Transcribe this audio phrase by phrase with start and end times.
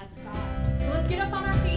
[0.00, 0.82] that's God.
[0.82, 1.69] So let's get up on our feet.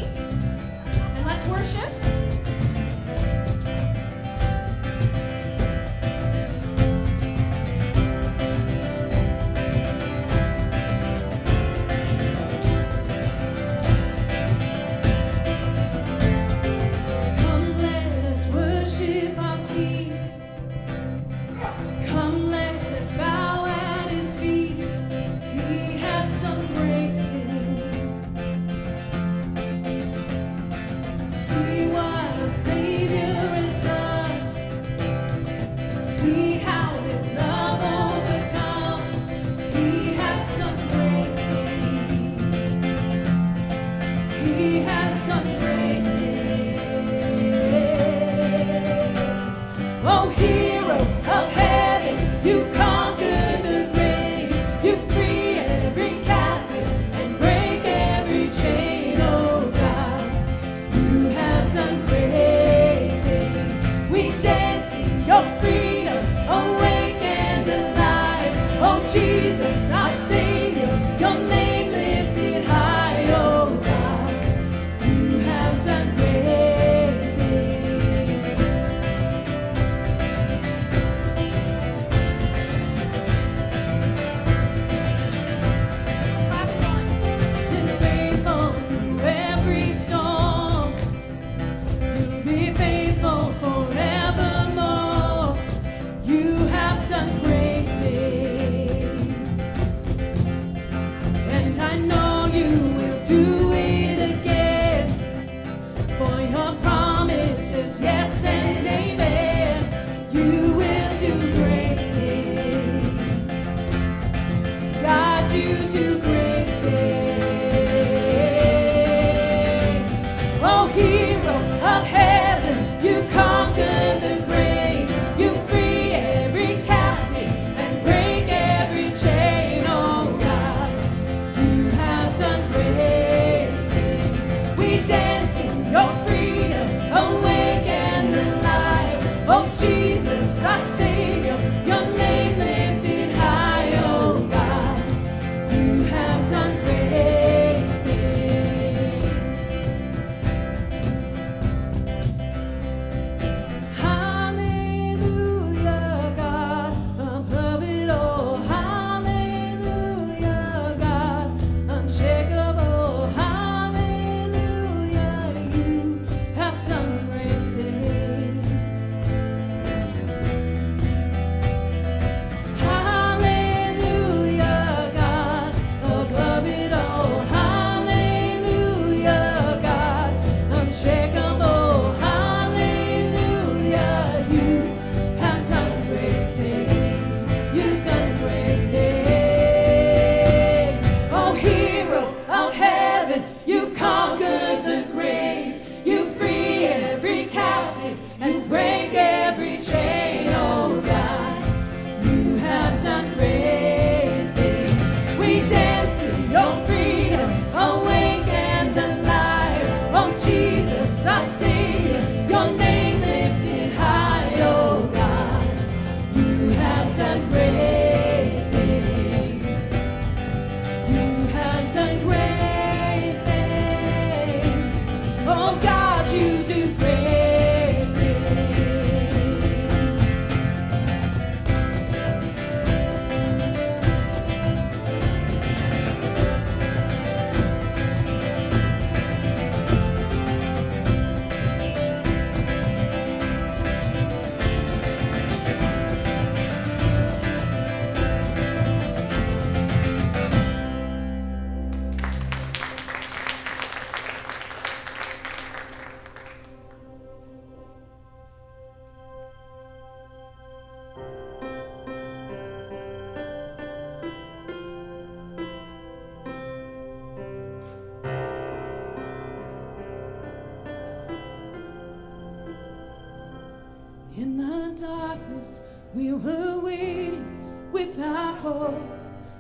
[278.06, 279.02] without hope,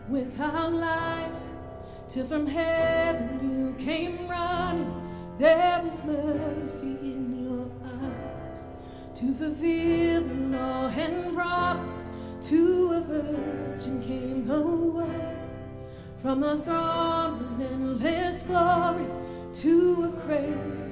[0.09, 1.31] without light,
[2.09, 4.91] till from heaven you came running.
[5.37, 12.09] There was mercy in your eyes to fulfill the law and prophets.
[12.49, 15.37] To a virgin came the word
[16.21, 19.07] from the throne of endless glory
[19.53, 20.82] to a cradle.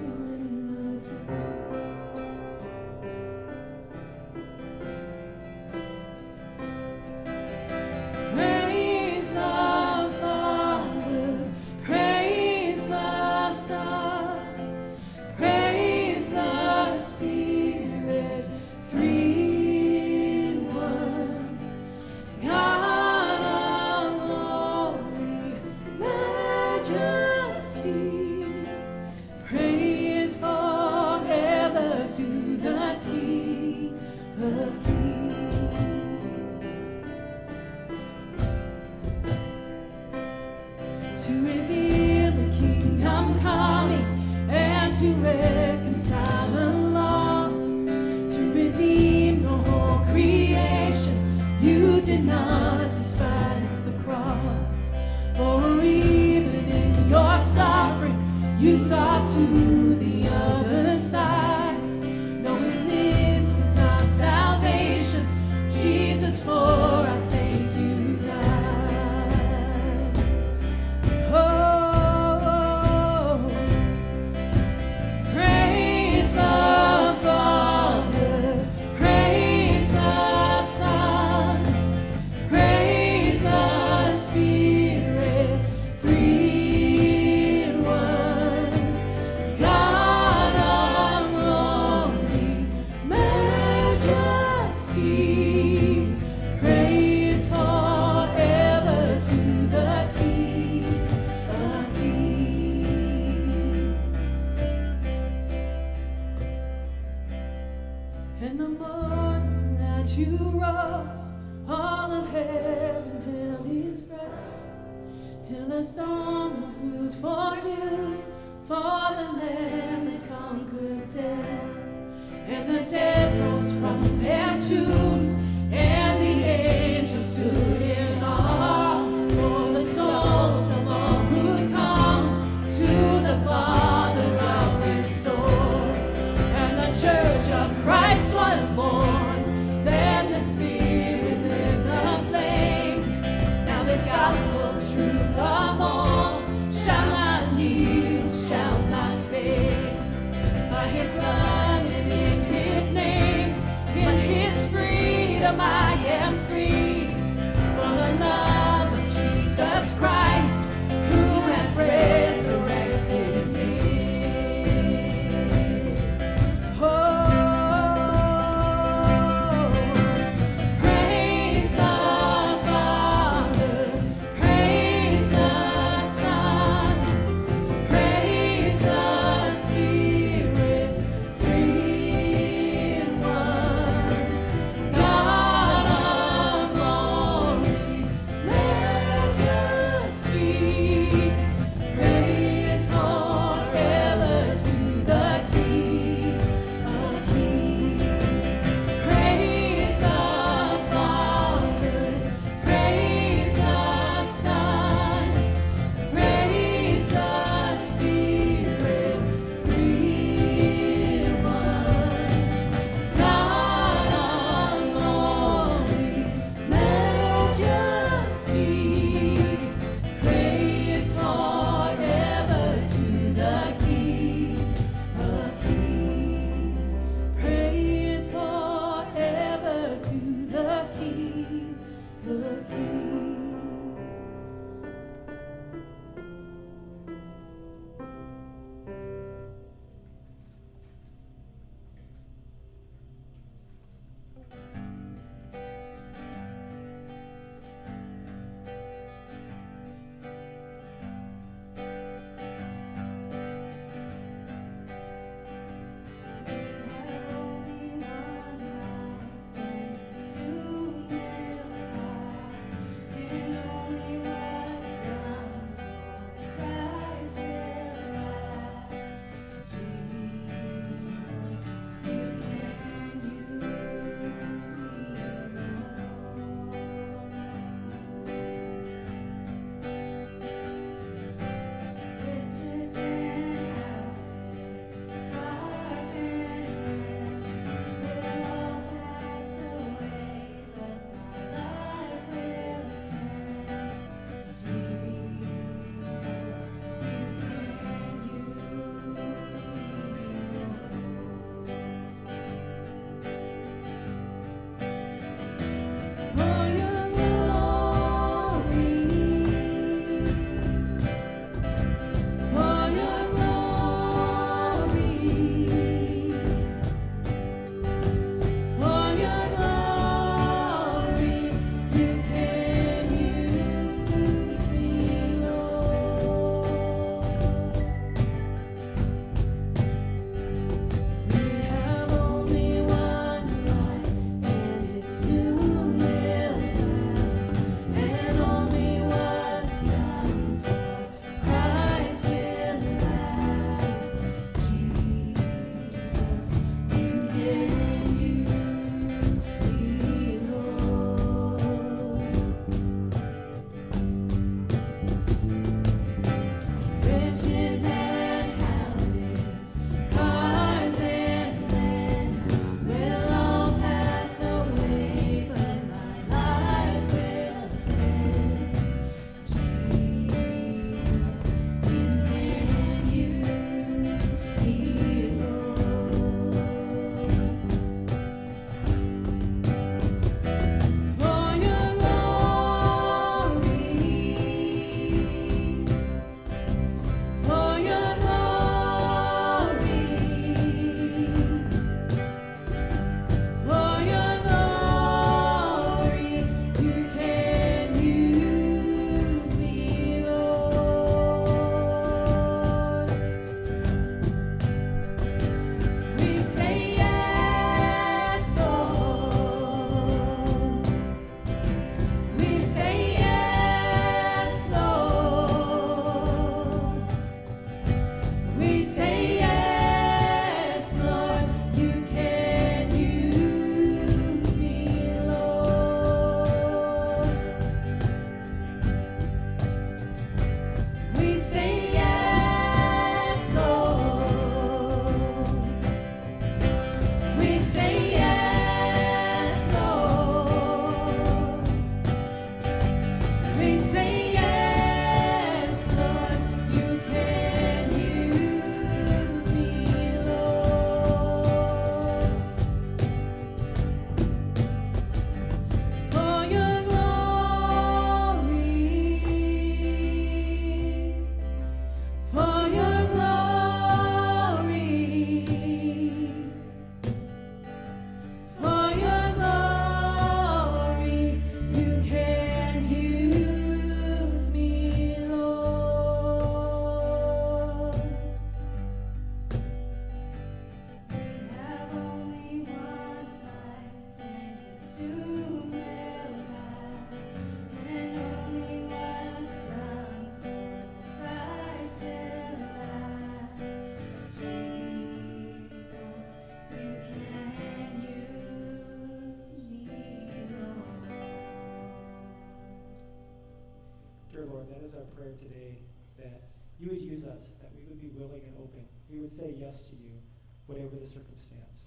[505.21, 505.77] Prayer today
[506.17, 506.41] that
[506.79, 508.81] you would use us, that we would be willing and open.
[509.07, 510.17] We would say yes to you,
[510.65, 511.85] whatever the circumstance.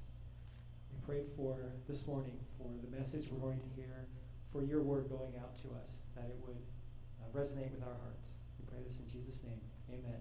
[0.92, 4.06] We pray for this morning, for the message we're going to hear,
[4.52, 6.62] for your word going out to us, that it would
[7.18, 8.38] uh, resonate with our hearts.
[8.60, 9.60] We pray this in Jesus' name.
[9.90, 10.20] Amen.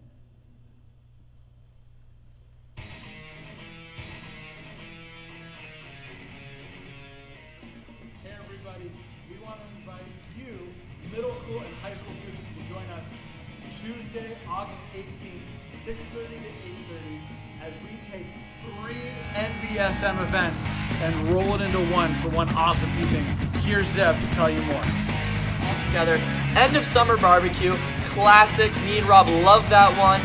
[15.83, 17.21] 6.30 to 8.30,
[17.61, 18.25] as we take
[18.63, 20.65] three NVSM events
[21.01, 23.25] and roll it into one for one awesome evening.
[23.63, 24.81] Here's Zeb to tell you more.
[24.81, 26.15] All together.
[26.55, 27.75] End of summer barbecue,
[28.05, 28.73] classic.
[28.83, 30.21] Me and Rob love that one.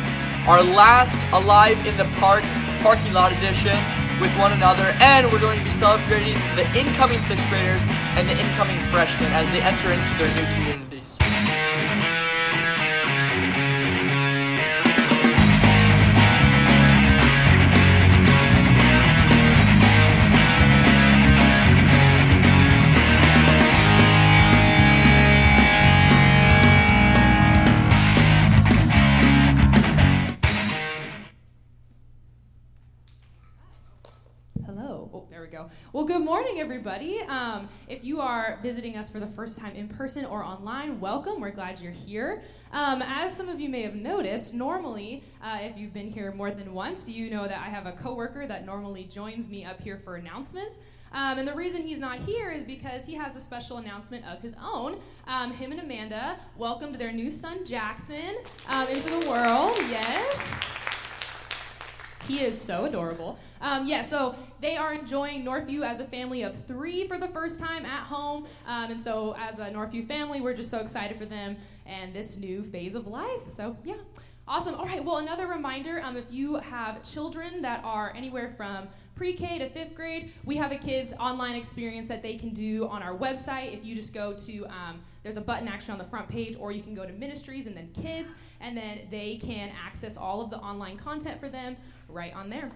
[0.47, 2.45] Our last Alive in the Park
[2.79, 3.75] parking lot edition
[4.21, 7.83] with one another, and we're going to be celebrating the incoming sixth graders
[8.15, 10.88] and the incoming freshmen as they enter into their new communities.
[36.89, 37.21] Everybody.
[37.29, 41.39] Um, if you are visiting us for the first time in person or online, welcome.
[41.39, 42.43] We're glad you're here.
[42.73, 46.51] Um, as some of you may have noticed, normally, uh, if you've been here more
[46.51, 50.01] than once, you know that I have a coworker that normally joins me up here
[50.03, 50.79] for announcements.
[51.13, 54.41] Um, and the reason he's not here is because he has a special announcement of
[54.41, 54.99] his own.
[55.27, 58.37] Um, him and Amanda welcomed their new son, Jackson,
[58.71, 59.77] um, into the world.
[59.91, 60.98] Yes.
[62.29, 63.39] He is so adorable.
[63.63, 67.59] Um, yeah, so they are enjoying Northview as a family of three for the first
[67.59, 68.47] time at home.
[68.67, 71.57] Um, and so, as a Northview family, we're just so excited for them
[71.87, 73.41] and this new phase of life.
[73.49, 73.95] So, yeah.
[74.47, 74.75] Awesome.
[74.75, 75.05] All right.
[75.05, 79.69] Well, another reminder um, if you have children that are anywhere from pre K to
[79.69, 83.75] fifth grade, we have a kids' online experience that they can do on our website.
[83.75, 86.73] If you just go to, um, there's a button actually on the front page, or
[86.73, 90.49] you can go to ministries and then kids, and then they can access all of
[90.49, 91.77] the online content for them
[92.09, 92.73] right on there.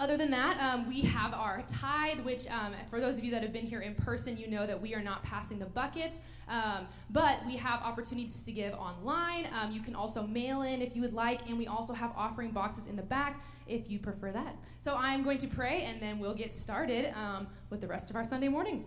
[0.00, 3.42] Other than that, um, we have our tithe, which um, for those of you that
[3.42, 6.88] have been here in person, you know that we are not passing the buckets, um,
[7.10, 9.50] but we have opportunities to give online.
[9.52, 12.50] Um, you can also mail in if you would like, and we also have offering
[12.50, 14.56] boxes in the back if you prefer that.
[14.78, 18.16] So I'm going to pray, and then we'll get started um, with the rest of
[18.16, 18.86] our Sunday morning.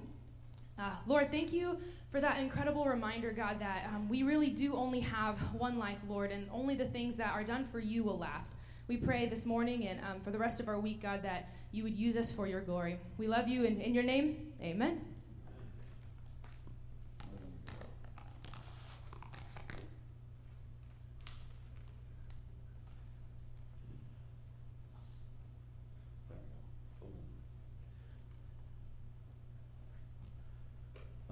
[0.79, 1.77] Uh, Lord, thank you
[2.11, 6.31] for that incredible reminder, God, that um, we really do only have one life, Lord,
[6.31, 8.53] and only the things that are done for you will last.
[8.85, 11.83] We pray this morning and um, for the rest of our week, God, that you
[11.83, 12.99] would use us for your glory.
[13.17, 14.99] We love you, and in your name, amen.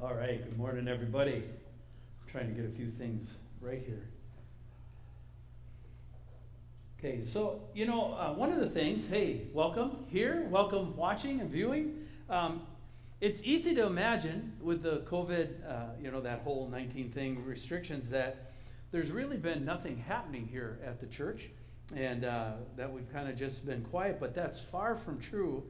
[0.02, 1.44] All right, good morning, everybody.
[2.32, 3.28] trying to get a few things
[3.60, 4.08] right here.
[7.04, 11.50] Okay, so, you know, uh, one of the things, hey, welcome here, welcome watching and
[11.50, 12.06] viewing.
[12.30, 12.62] Um,
[13.22, 18.08] it's easy to imagine with the COVID, uh, you know, that whole 19 thing restrictions
[18.12, 18.52] that
[18.92, 21.50] there's really been nothing happening here at the church
[21.96, 25.64] and uh, that we've kind of just been quiet, but that's far from true.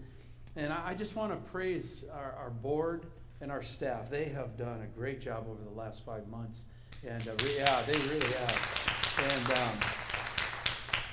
[0.57, 3.05] And I, I just want to praise our, our board
[3.39, 4.09] and our staff.
[4.09, 6.59] They have done a great job over the last five months.
[7.07, 9.15] And uh, yeah, they really have.
[9.17, 10.00] And, um,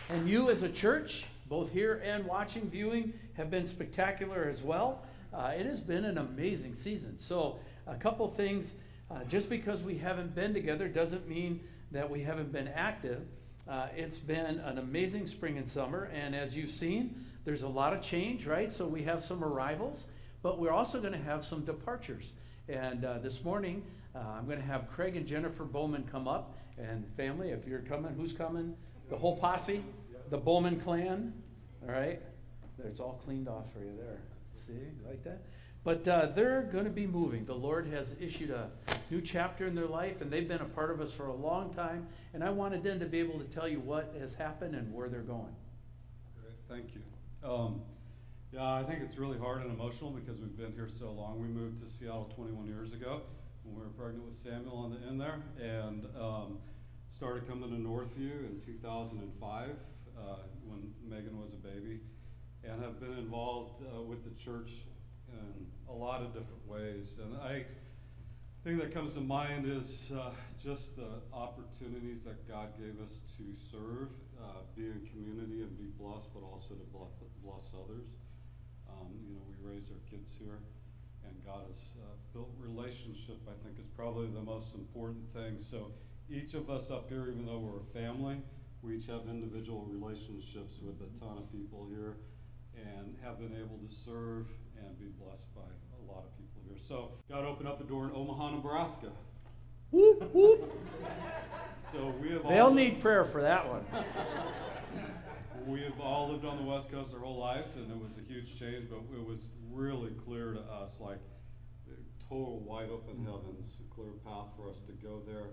[0.09, 5.03] and you as a church, both here and watching, viewing, have been spectacular as well.
[5.35, 7.19] Uh, it has been an amazing season.
[7.19, 8.73] So, a couple things.
[9.11, 11.61] Uh, just because we haven't been together doesn't mean
[11.93, 13.23] that we haven't been active.
[13.69, 17.93] Uh, it's been an amazing spring and summer, and as you've seen, there's a lot
[17.93, 18.73] of change, right?
[18.73, 20.05] So, we have some arrivals,
[20.43, 22.33] but we're also going to have some departures.
[22.69, 23.83] And uh, this morning,
[24.15, 27.81] uh, I'm going to have Craig and Jennifer Bowman come up, and family, if you're
[27.81, 28.75] coming, who's coming?
[29.11, 29.83] The whole posse,
[30.31, 31.33] the Bowman clan,
[31.83, 32.21] all right?
[32.85, 34.21] It's all cleaned off for you there.
[34.67, 34.73] See,
[35.07, 35.43] like that?
[35.85, 37.45] But uh, they're going to be moving.
[37.45, 38.71] The Lord has issued a
[39.11, 41.73] new chapter in their life, and they've been a part of us for a long
[41.73, 42.07] time.
[42.35, 45.09] And I wanted them to be able to tell you what has happened and where
[45.09, 45.55] they're going.
[46.43, 47.49] Great, thank you.
[47.49, 47.81] Um,
[48.53, 51.41] yeah, I think it's really hard and emotional because we've been here so long.
[51.41, 53.23] We moved to Seattle 21 years ago
[53.63, 56.59] when we were pregnant with Samuel on the end there, and um,
[57.15, 59.71] started coming to Northview in 2005
[60.19, 62.01] uh, when Megan was a baby,
[62.65, 64.73] and have been involved uh, with the church
[65.33, 67.19] in a lot of different ways.
[67.23, 67.65] And I,
[68.65, 70.31] thing that comes to mind is uh,
[70.63, 74.09] just the opportunities that God gave us to serve,
[74.43, 77.09] uh, be in community and be blessed, but also to bless,
[77.73, 78.05] others.
[78.89, 80.59] Um, you know, we raised our kids here,
[81.25, 83.39] and God has uh, built relationship.
[83.49, 85.59] I think is probably the most important thing.
[85.59, 85.93] So
[86.29, 88.37] each of us up here, even though we're a family,
[88.83, 92.17] we each have individual relationships with a ton of people here,
[92.77, 96.79] and have been able to serve and be blessed by a lot of people here.
[96.81, 99.11] So God opened up a door in Omaha, Nebraska.
[99.91, 100.73] Whoop, whoop.
[101.93, 103.83] So we have They'll all need prayer for that one.
[105.67, 108.21] we have all lived on the West Coast our whole lives, and it was a
[108.21, 108.91] huge change.
[108.91, 111.21] But it was really clear to us, like
[112.29, 113.25] total wide open mm.
[113.25, 115.45] heavens, a clear path for us to go there.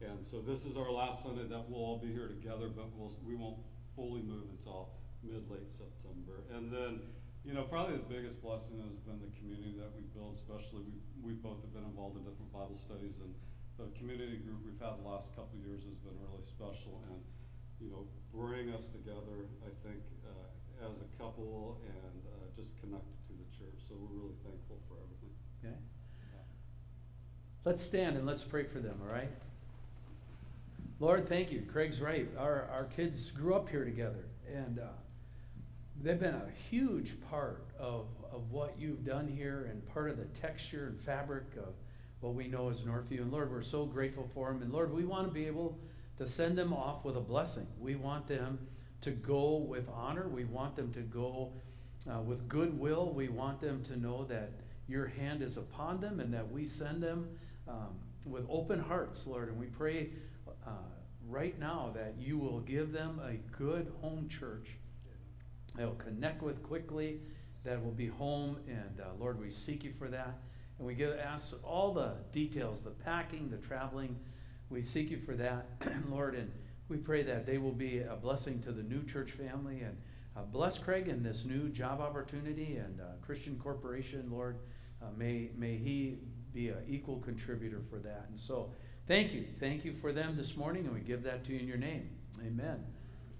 [0.00, 3.12] And so this is our last Sunday that we'll all be here together, but we'll,
[3.24, 3.60] we won't
[3.94, 6.48] fully move until mid late September.
[6.56, 7.04] And then,
[7.44, 10.34] you know, probably the biggest blessing has been the community that we built.
[10.34, 13.34] Especially we we both have been involved in different Bible studies and
[13.80, 17.20] the community group we've had the last couple of years has been really special and
[17.80, 23.16] you know bring us together i think uh, as a couple and uh, just connected
[23.24, 25.32] to the church so we're really thankful for everything
[25.64, 25.76] Okay.
[27.64, 29.30] Let's stand and let's pray for them, all right?
[31.00, 31.62] Lord, thank you.
[31.62, 32.28] Craig's right.
[32.38, 34.88] Our, our kids grew up here together, and uh,
[36.02, 40.26] they've been a huge part of, of what you've done here and part of the
[40.38, 41.72] texture and fabric of
[42.20, 43.22] what we know as Northview.
[43.22, 44.60] And Lord, we're so grateful for them.
[44.60, 45.78] And Lord, we want to be able
[46.18, 47.66] to send them off with a blessing.
[47.78, 48.58] We want them
[49.00, 50.28] to go with honor.
[50.28, 51.50] We want them to go
[52.12, 53.14] uh, with goodwill.
[53.14, 54.50] We want them to know that
[54.86, 57.26] your hand is upon them and that we send them
[57.66, 59.48] um, with open hearts, Lord.
[59.48, 60.10] And we pray
[60.66, 60.70] uh,
[61.28, 64.68] right now that you will give them a good home church
[65.76, 67.20] that will connect with quickly,
[67.64, 68.56] that will be home.
[68.68, 70.38] And uh, Lord, we seek you for that.
[70.78, 74.16] And we give, ask all the details, the packing, the traveling.
[74.70, 75.66] We seek you for that,
[76.10, 76.34] Lord.
[76.34, 76.50] And
[76.88, 79.80] we pray that they will be a blessing to the new church family.
[79.80, 79.96] And
[80.36, 84.56] uh, bless Craig in this new job opportunity and uh, Christian Corporation, Lord.
[85.02, 86.18] Uh, may, may he
[86.52, 88.26] be an equal contributor for that.
[88.30, 88.70] And so,
[89.10, 89.44] thank you.
[89.58, 92.08] Thank you for them this morning, and we give that to you in your name.
[92.46, 92.78] Amen.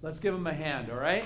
[0.03, 1.25] Let's give them a hand, all right?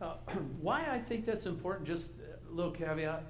[0.00, 0.14] Uh,
[0.60, 2.10] why I think that's important, just
[2.48, 3.24] a little caveat.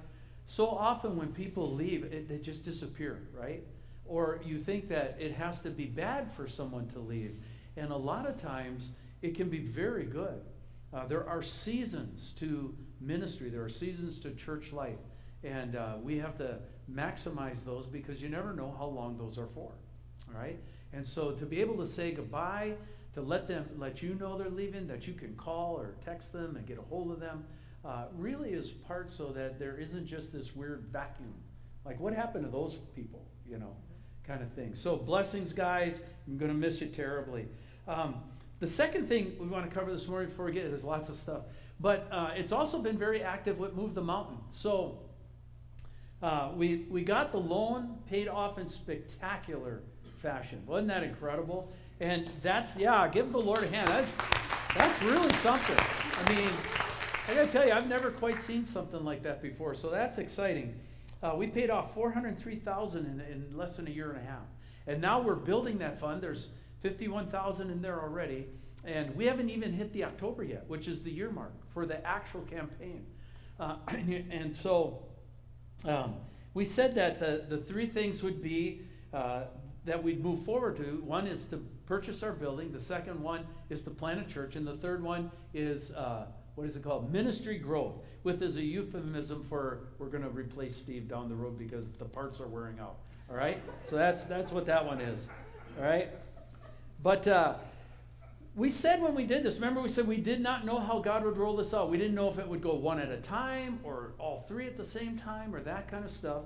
[0.45, 3.63] So often when people leave, it, they just disappear, right?
[4.05, 7.35] Or you think that it has to be bad for someone to leave.
[7.77, 8.91] And a lot of times,
[9.23, 10.39] it can be very good.
[10.93, 14.99] Uh, there are seasons to ministry, there are seasons to church life.
[15.43, 16.59] And uh, we have to
[16.91, 19.71] maximize those because you never know how long those are for.
[20.27, 20.59] All right?
[20.93, 22.75] And so to be able to say goodbye,
[23.13, 26.55] to let them let you know they're leaving, that you can call or text them
[26.55, 27.43] and get a hold of them,
[27.83, 31.33] uh, really is part so that there isn't just this weird vacuum.
[31.85, 33.75] Like what happened to those people, you know,
[34.25, 34.73] kind of thing.
[34.75, 35.99] So blessings, guys.
[36.27, 37.47] I'm going to miss you terribly.
[37.87, 38.15] Um,
[38.63, 41.09] the second thing we want to cover this morning before we get it, there's lots
[41.09, 41.41] of stuff,
[41.81, 44.37] but uh, it's also been very active with Move the Mountain.
[44.51, 44.99] So
[46.21, 49.81] uh, we, we got the loan paid off in spectacular
[50.21, 50.63] fashion.
[50.65, 51.73] Wasn't that incredible?
[51.99, 53.89] And that's, yeah, give the Lord a hand.
[53.89, 54.07] That's,
[54.75, 55.75] that's really something.
[55.77, 56.49] I mean,
[57.27, 60.19] I got to tell you, I've never quite seen something like that before, so that's
[60.19, 60.73] exciting.
[61.21, 64.45] Uh, we paid off 403000 in, in less than a year and a half.
[64.87, 66.21] And now we're building that fund.
[66.21, 66.47] There's
[66.83, 68.45] 51,000 in there already.
[68.85, 72.05] And we haven't even hit the October yet, which is the year mark for the
[72.05, 73.05] actual campaign.
[73.59, 75.03] Uh, and so
[75.85, 76.15] um,
[76.53, 78.81] we said that the, the three things would be
[79.13, 79.43] uh,
[79.85, 81.01] that we'd move forward to.
[81.05, 84.65] One is to purchase our building, the second one is to plant a church, and
[84.65, 87.11] the third one is uh, what is it called?
[87.11, 91.57] Ministry growth, with as a euphemism for we're going to replace Steve down the road
[91.57, 92.97] because the parts are wearing out.
[93.29, 93.61] All right?
[93.89, 95.27] So that's, that's what that one is.
[95.79, 96.09] All right?
[97.03, 97.55] But uh,
[98.55, 101.25] we said when we did this, remember we said we did not know how God
[101.25, 101.91] would roll this out.
[101.91, 104.77] We didn't know if it would go one at a time or all three at
[104.77, 106.43] the same time or that kind of stuff.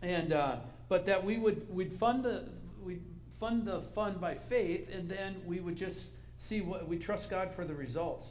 [0.00, 0.56] And uh,
[0.88, 2.44] but that we would we'd fund the
[2.84, 3.00] we
[3.40, 7.52] fund the fund by faith, and then we would just see what we trust God
[7.52, 8.28] for the results.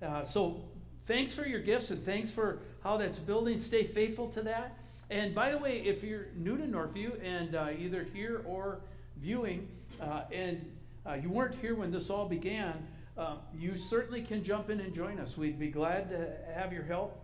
[0.00, 0.62] Uh, so
[1.06, 3.58] thanks for your gifts and thanks for how that's building.
[3.58, 4.78] Stay faithful to that.
[5.10, 8.80] And by the way, if you're new to Northview and uh, either here or
[9.18, 9.68] viewing,
[10.00, 10.64] uh, and
[11.06, 12.86] uh, you weren't here when this all began,
[13.16, 15.36] uh, you certainly can jump in and join us.
[15.36, 17.18] We'd be glad to have your help.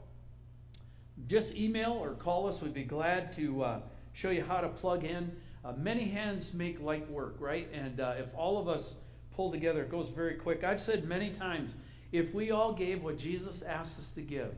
[1.27, 2.61] Just email or call us.
[2.61, 3.81] We'd be glad to uh,
[4.13, 5.33] show you how to plug in.
[5.65, 7.69] Uh, many hands make light work, right?
[7.73, 8.95] And uh, if all of us
[9.35, 10.65] pull together, it goes very quick.
[10.65, 11.75] I've said many times
[12.13, 14.55] if we all gave what Jesus asked us to give,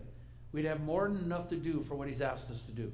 [0.52, 2.92] we'd have more than enough to do for what he's asked us to do.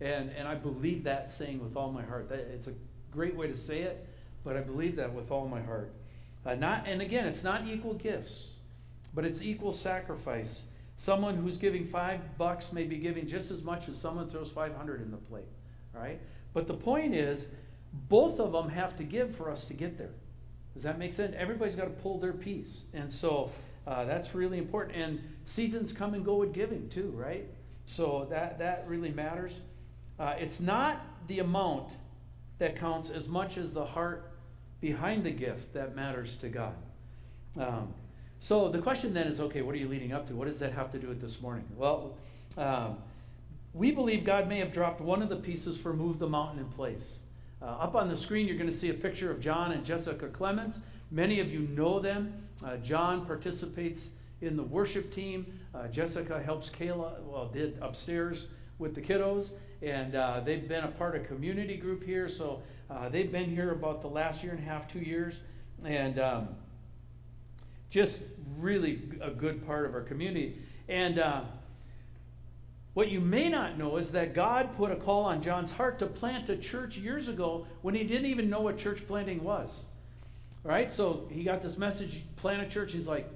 [0.00, 2.28] And, and I believe that saying with all my heart.
[2.28, 2.74] That, it's a
[3.10, 4.08] great way to say it,
[4.44, 5.92] but I believe that with all my heart.
[6.46, 8.50] Uh, not, and again, it's not equal gifts,
[9.14, 10.62] but it's equal sacrifice.
[10.96, 15.00] Someone who's giving five bucks may be giving just as much as someone throws 500
[15.00, 15.44] in the plate,
[15.94, 16.20] right?
[16.52, 17.46] But the point is,
[18.08, 20.10] both of them have to give for us to get there.
[20.74, 21.34] Does that make sense?
[21.38, 22.82] Everybody's got to pull their piece.
[22.92, 23.50] And so
[23.86, 24.96] uh, that's really important.
[24.96, 27.46] And seasons come and go with giving too, right?
[27.86, 29.60] So that, that really matters.
[30.18, 31.88] Uh, it's not the amount
[32.58, 34.30] that counts as much as the heart
[34.84, 36.74] behind the gift that matters to God.
[37.58, 37.94] Um,
[38.38, 40.34] so the question then is okay, what are you leading up to?
[40.34, 41.64] What does that have to do with this morning?
[41.74, 42.18] Well,
[42.58, 42.98] um,
[43.72, 46.68] we believe God may have dropped one of the pieces for Move the Mountain in
[46.68, 47.20] place.
[47.62, 50.28] Uh, up on the screen, you're going to see a picture of John and Jessica
[50.28, 50.76] Clemens.
[51.10, 52.34] Many of you know them.
[52.62, 54.08] Uh, John participates
[54.42, 55.46] in the worship team.
[55.74, 59.48] Uh, Jessica helps Kayla, well, did upstairs with the kiddos,
[59.80, 62.28] and uh, they've been a part of community group here.
[62.28, 65.34] So uh, they've been here about the last year and a half, two years,
[65.84, 66.48] and um,
[67.90, 68.20] just
[68.58, 70.58] really a good part of our community.
[70.88, 71.42] And uh,
[72.94, 76.06] what you may not know is that God put a call on John's heart to
[76.06, 79.70] plant a church years ago when he didn't even know what church planting was.
[80.62, 80.90] Right?
[80.90, 82.92] So he got this message, plant a church.
[82.92, 83.28] He's like,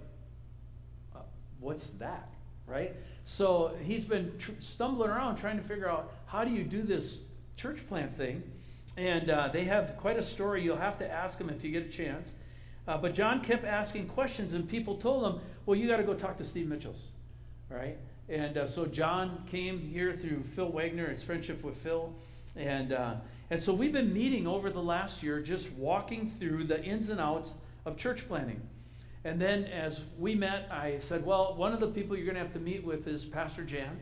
[1.14, 1.20] uh,
[1.61, 2.28] what's that?
[2.66, 2.94] Right?
[3.24, 7.18] So he's been tr- stumbling around trying to figure out how do you do this
[7.56, 8.42] church plant thing.
[8.98, 10.64] And uh, they have quite a story.
[10.64, 12.32] You'll have to ask them if you get a chance.
[12.88, 16.14] Uh, but John kept asking questions, and people told him, well, you got to go
[16.14, 17.00] talk to Steve Mitchells.
[17.70, 17.96] Right?
[18.28, 22.12] And uh, so John came here through Phil Wagner, his friendship with Phil.
[22.56, 23.14] And, uh,
[23.50, 27.20] and so we've been meeting over the last year, just walking through the ins and
[27.20, 27.50] outs
[27.87, 28.61] of church planting.
[29.24, 32.42] And then as we met, I said, well, one of the people you're going to
[32.42, 33.96] have to meet with is Pastor Jan.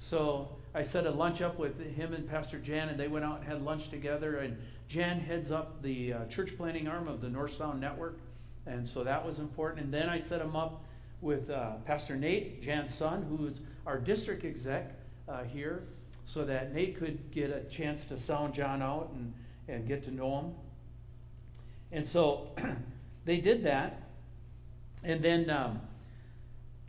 [0.00, 3.38] So I set a lunch up with him and Pastor Jan, and they went out
[3.38, 4.38] and had lunch together.
[4.38, 4.56] And
[4.88, 8.18] Jan heads up the uh, church planting arm of the North Sound Network.
[8.66, 9.84] And so that was important.
[9.84, 10.84] And then I set him up
[11.20, 14.92] with uh, Pastor Nate, Jan's son, who's our district exec
[15.28, 15.84] uh, here,
[16.26, 19.32] so that Nate could get a chance to sound John out and,
[19.68, 20.54] and get to know him.
[21.92, 22.48] And so
[23.24, 24.02] they did that.
[25.04, 25.80] And then um,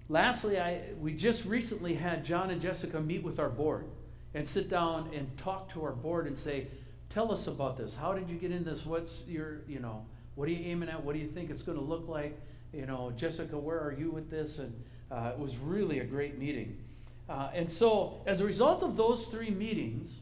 [0.10, 3.86] lastly, I, we just recently had John and Jessica meet with our board
[4.34, 6.68] and sit down and talk to our board and say,
[7.10, 7.96] tell us about this.
[7.96, 8.86] How did you get in this?
[8.86, 11.04] What's your, you know, what are you aiming at?
[11.04, 12.38] What do you think it's going to look like?
[12.76, 14.60] you know, Jessica, where are you with this?
[14.60, 14.74] And
[15.10, 16.78] uh, it was really a great meeting.
[17.30, 20.16] Uh, and so, as a result of those three meetings,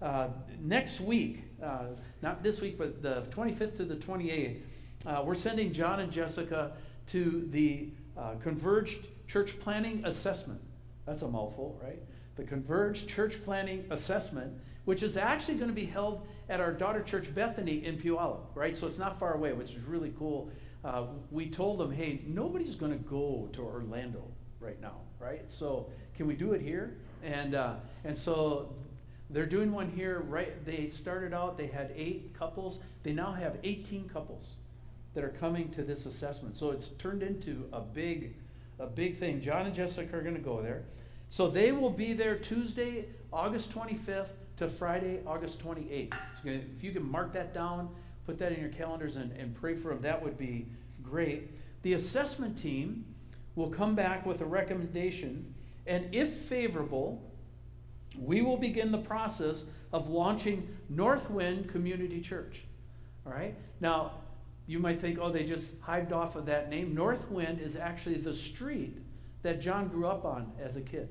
[0.00, 0.28] uh,
[0.60, 1.86] next week, uh,
[2.22, 4.60] not this week, but the 25th to the 28th,
[5.04, 6.72] uh, we're sending John and Jessica
[7.08, 10.60] to the uh, Converged Church Planting Assessment.
[11.06, 12.00] That's a mouthful, right?
[12.36, 14.52] The Converged Church Planting Assessment,
[14.84, 18.76] which is actually going to be held at our daughter church Bethany in Puyallup, right?
[18.76, 20.50] So it's not far away, which is really cool
[20.86, 24.22] uh, we told them, hey, nobody's going to go to Orlando
[24.60, 25.42] right now, right?
[25.48, 26.98] So can we do it here?
[27.24, 28.72] And uh, and so
[29.30, 30.20] they're doing one here.
[30.20, 30.64] Right?
[30.64, 31.58] They started out.
[31.58, 32.78] They had eight couples.
[33.02, 34.54] They now have 18 couples
[35.14, 36.56] that are coming to this assessment.
[36.56, 38.36] So it's turned into a big,
[38.78, 39.40] a big thing.
[39.40, 40.84] John and Jessica are going to go there.
[41.30, 46.12] So they will be there Tuesday, August 25th to Friday, August 28th.
[46.12, 47.88] So if you can mark that down,
[48.24, 50.02] put that in your calendars and, and pray for them.
[50.02, 50.66] That would be
[51.02, 51.50] great.
[51.82, 53.04] The assessment team
[53.54, 55.54] will come back with a recommendation,
[55.86, 57.22] and if favorable,
[58.18, 62.62] we will begin the process of launching Northwind Community Church.
[63.26, 63.54] All right?
[63.80, 64.12] Now,
[64.66, 66.94] you might think, oh, they just hived off of that name.
[66.94, 68.98] Northwind is actually the street
[69.42, 71.08] that John grew up on as a kid.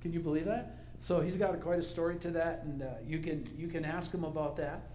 [0.00, 0.78] Can you believe that?
[1.00, 4.12] So he's got quite a story to that, and uh, you can you can ask
[4.12, 4.90] him about that.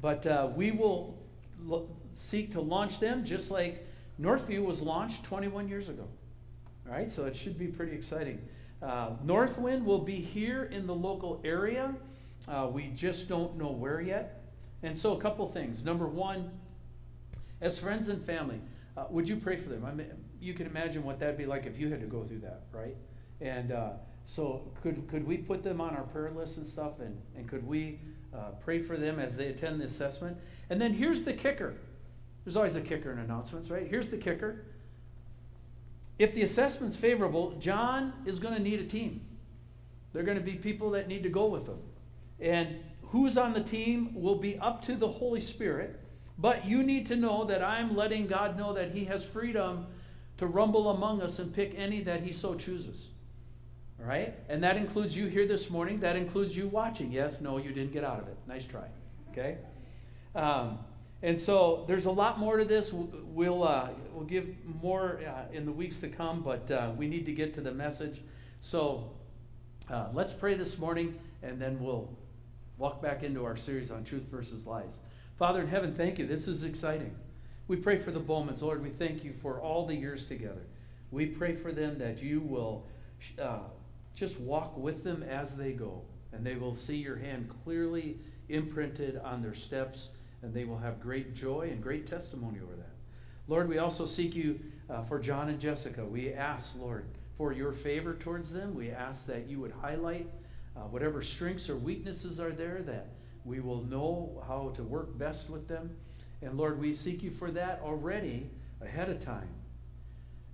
[0.00, 1.18] But uh, we will
[1.64, 3.86] lo- seek to launch them just like
[4.20, 6.06] Northview was launched 21 years ago.
[6.86, 8.40] All right, so it should be pretty exciting.
[8.82, 11.94] Uh, Northwind will be here in the local area.
[12.46, 14.42] Uh, we just don't know where yet.
[14.82, 15.82] And so, a couple things.
[15.82, 16.50] Number one,
[17.60, 18.60] as friends and family,
[18.96, 19.84] uh, would you pray for them?
[19.84, 20.06] I mean,
[20.40, 22.96] you can imagine what that'd be like if you had to go through that, right?
[23.40, 23.90] And uh,
[24.26, 27.00] so, could, could we put them on our prayer list and stuff?
[27.00, 27.98] And, and could we
[28.34, 30.36] uh, pray for them as they attend the assessment.
[30.68, 31.74] And then here's the kicker.
[32.44, 33.86] There's always a kicker in announcements, right?
[33.86, 34.64] Here's the kicker.
[36.18, 39.20] If the assessment's favorable, John is going to need a team.
[40.12, 41.78] There are going to be people that need to go with him.
[42.40, 46.00] And who's on the team will be up to the Holy Spirit.
[46.38, 49.86] But you need to know that I'm letting God know that He has freedom
[50.38, 53.08] to rumble among us and pick any that he so chooses.
[54.00, 54.34] All right?
[54.48, 56.00] And that includes you here this morning.
[56.00, 57.12] That includes you watching.
[57.12, 58.36] Yes, no, you didn't get out of it.
[58.48, 58.86] Nice try.
[59.30, 59.58] Okay?
[60.34, 60.78] Um,
[61.22, 62.92] and so there's a lot more to this.
[62.92, 64.48] We'll, uh, we'll give
[64.82, 67.72] more uh, in the weeks to come, but uh, we need to get to the
[67.72, 68.20] message.
[68.60, 69.10] So
[69.88, 72.10] uh, let's pray this morning, and then we'll
[72.76, 74.98] walk back into our series on truth versus lies.
[75.38, 76.26] Father in heaven, thank you.
[76.28, 77.12] This is exciting.
[77.66, 78.62] We pray for the Bowmans.
[78.62, 80.62] Lord, we thank you for all the years together.
[81.10, 82.86] We pray for them that you will
[83.42, 83.58] uh,
[84.14, 88.16] just walk with them as they go, and they will see your hand clearly
[88.48, 90.10] imprinted on their steps,
[90.42, 92.92] and they will have great joy and great testimony over that.
[93.48, 96.04] Lord, we also seek you uh, for John and Jessica.
[96.04, 98.72] We ask, Lord, for your favor towards them.
[98.72, 100.28] We ask that you would highlight
[100.76, 103.08] uh, whatever strengths or weaknesses are there, that
[103.44, 105.96] we will know how to work best with them.
[106.42, 109.48] And Lord, we seek you for that already ahead of time.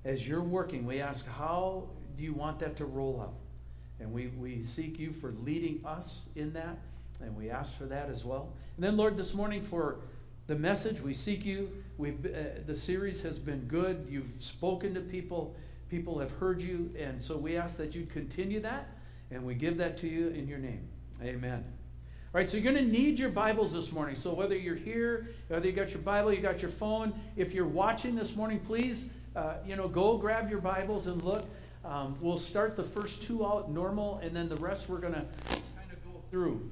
[0.04, 3.34] As you're working, we ask, how do you want that to roll out?
[4.00, 6.78] And we, we seek you for leading us in that,
[7.20, 8.52] and we ask for that as well.
[8.76, 9.96] And then, Lord, this morning for
[10.46, 11.70] the message, we seek you.
[11.98, 14.06] we uh, the series has been good.
[14.08, 15.54] You've spoken to people,
[15.90, 18.88] people have heard you, and so we ask that you continue that,
[19.30, 20.88] and we give that to you in your name.
[21.22, 21.79] Amen.
[22.32, 24.14] All right, so you're going to need your Bibles this morning.
[24.14, 27.66] So whether you're here, whether you got your Bible, you got your phone, if you're
[27.66, 31.44] watching this morning, please, uh, you know, go grab your Bibles and look.
[31.84, 35.24] Um, we'll start the first two out normal, and then the rest we're going to
[35.48, 36.70] kind of go through.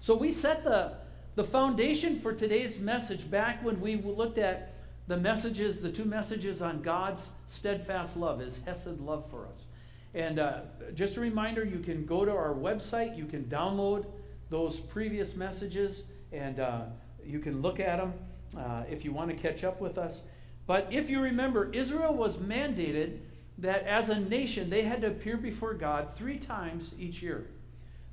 [0.00, 0.94] So we set the
[1.34, 4.72] the foundation for today's message back when we looked at
[5.06, 9.64] the messages, the two messages on God's steadfast love, His Hesed love for us.
[10.14, 10.60] And uh,
[10.94, 14.06] just a reminder you can go to our website, you can download
[14.48, 16.82] those previous messages, and uh,
[17.24, 18.12] you can look at them
[18.56, 20.20] uh, if you want to catch up with us.
[20.66, 23.18] But if you remember, Israel was mandated
[23.58, 27.48] that as a nation they had to appear before God three times each year.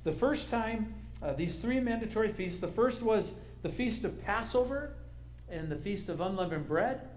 [0.02, 4.94] The first time, uh, these three mandatory feasts, the first was the Feast of Passover
[5.48, 7.08] and the Feast of Unleavened Bread.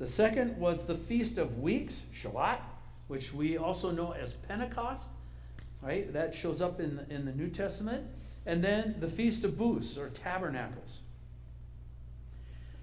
[0.00, 2.58] The second was the Feast of Weeks, Shavuot
[3.12, 5.04] which we also know as Pentecost,
[5.82, 6.10] right?
[6.14, 8.06] That shows up in the, in the New Testament.
[8.46, 11.00] And then the Feast of Booths or Tabernacles.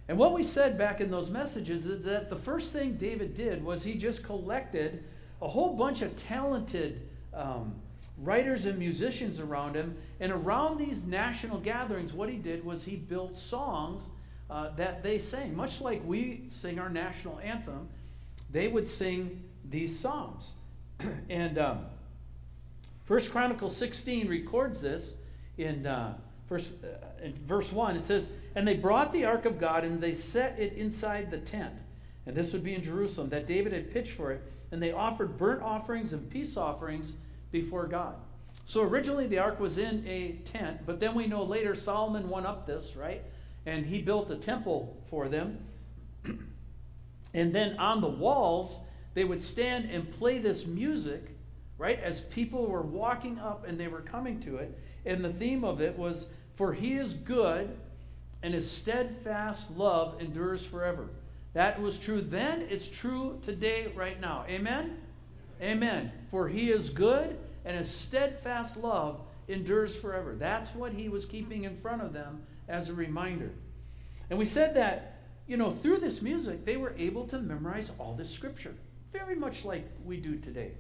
[0.08, 3.64] And what we said back in those messages is that the first thing David did
[3.66, 5.04] was he just collected
[5.42, 7.74] a whole bunch of talented um,
[8.20, 9.98] writers and musicians around him.
[10.20, 14.04] And around these national gatherings, what he did was he built songs
[14.52, 15.56] uh, that they sang.
[15.56, 17.90] Much like we sing our national anthem,
[18.52, 20.52] they would sing these psalms.
[21.30, 21.86] and um,
[23.06, 25.14] First Chronicles 16 records this
[25.58, 26.16] in, uh,
[26.48, 27.96] first, uh, in verse 1.
[27.96, 31.40] It says, And they brought the ark of God, and they set it inside the
[31.40, 31.74] tent.
[32.26, 34.44] And this would be in Jerusalem, that David had pitched for it.
[34.72, 37.14] And they offered burnt offerings and peace offerings
[37.52, 38.16] before God.
[38.68, 42.46] So originally the ark was in a tent, but then we know later Solomon went
[42.46, 43.24] up this, right?
[43.66, 45.58] And he built a temple for them.
[47.34, 48.78] and then on the walls,
[49.14, 51.24] they would stand and play this music,
[51.78, 54.78] right, as people were walking up and they were coming to it.
[55.06, 57.78] And the theme of it was, For he is good,
[58.44, 61.10] and his steadfast love endures forever.
[61.54, 64.46] That was true then, it's true today, right now.
[64.48, 64.98] Amen?
[65.62, 66.12] Amen.
[66.30, 70.36] For he is good, and his steadfast love endures forever.
[70.36, 73.50] That's what he was keeping in front of them as a reminder.
[74.30, 75.18] And we said that,
[75.48, 78.76] you know, through this music, they were able to memorize all this scripture
[79.12, 80.72] very much like we do today.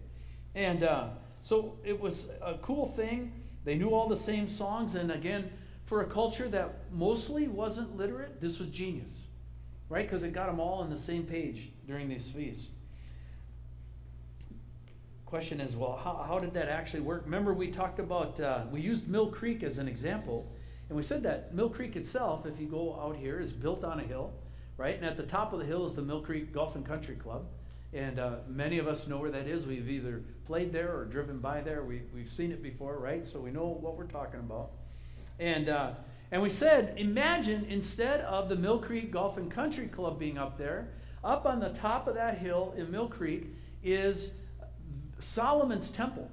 [0.55, 1.09] And uh,
[1.41, 3.31] so it was a cool thing.
[3.65, 4.95] They knew all the same songs.
[4.95, 5.51] And again,
[5.85, 9.13] for a culture that mostly wasn't literate, this was genius,
[9.89, 10.05] right?
[10.05, 12.67] Because it got them all on the same page during these feasts.
[15.25, 17.21] Question is, well, how, how did that actually work?
[17.25, 20.51] Remember, we talked about, uh, we used Mill Creek as an example.
[20.89, 23.99] And we said that Mill Creek itself, if you go out here, is built on
[23.99, 24.33] a hill,
[24.75, 24.95] right?
[24.95, 27.45] And at the top of the hill is the Mill Creek Golf and Country Club.
[27.93, 29.65] And uh, many of us know where that is.
[29.65, 31.83] We've either played there or driven by there.
[31.83, 33.27] We, we've seen it before, right?
[33.27, 34.71] So we know what we're talking about.
[35.39, 35.91] And, uh,
[36.31, 40.57] and we said, imagine instead of the Mill Creek Golf and Country Club being up
[40.57, 40.89] there,
[41.23, 43.47] up on the top of that hill in Mill Creek
[43.83, 44.29] is
[45.19, 46.29] Solomon's Temple.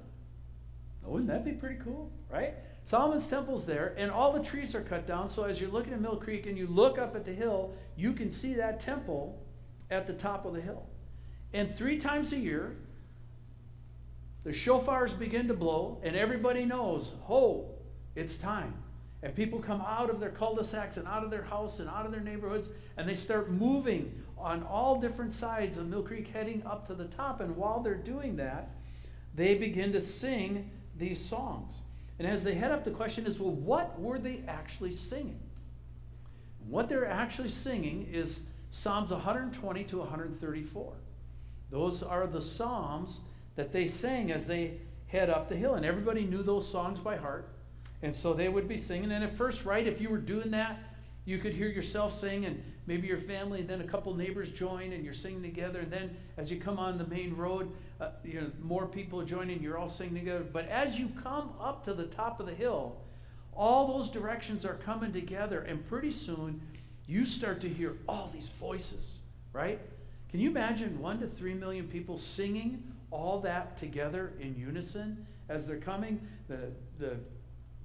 [1.03, 2.53] wouldn't that be pretty cool, right?
[2.85, 5.29] Solomon's Temple's there, and all the trees are cut down.
[5.29, 8.13] So as you're looking at Mill Creek and you look up at the hill, you
[8.13, 9.43] can see that temple
[9.89, 10.85] at the top of the hill.
[11.53, 12.75] And three times a year,
[14.43, 17.65] the shofars begin to blow, and everybody knows, oh,
[18.15, 18.73] it's time.
[19.23, 22.11] And people come out of their cul-de-sacs and out of their house and out of
[22.11, 26.87] their neighborhoods, and they start moving on all different sides of Mill Creek heading up
[26.87, 27.41] to the top.
[27.41, 28.69] And while they're doing that,
[29.33, 31.75] they begin to sing these songs.
[32.19, 35.39] And as they head up, the question is well, what were they actually singing?
[36.67, 38.39] What they're actually singing is
[38.71, 40.93] Psalms 120 to 134.
[41.69, 43.19] Those are the Psalms
[43.55, 45.75] that they sang as they head up the hill.
[45.75, 47.49] And everybody knew those songs by heart.
[48.01, 49.11] And so they would be singing.
[49.11, 50.79] And at first, right, if you were doing that,
[51.25, 54.93] you could hear yourself sing, and maybe your family, and then a couple neighbors join,
[54.93, 55.79] and you're singing together.
[55.79, 59.49] And then as you come on the main road, uh, you know, more people join,
[59.49, 60.45] and you're all singing together.
[60.49, 62.95] But as you come up to the top of the hill,
[63.53, 66.61] all those directions are coming together, and pretty soon
[67.07, 69.17] you start to hear all these voices,
[69.51, 69.81] right?
[70.29, 75.65] Can you imagine one to three million people singing all that together in unison as
[75.65, 76.19] they're coming?
[76.47, 77.17] The, the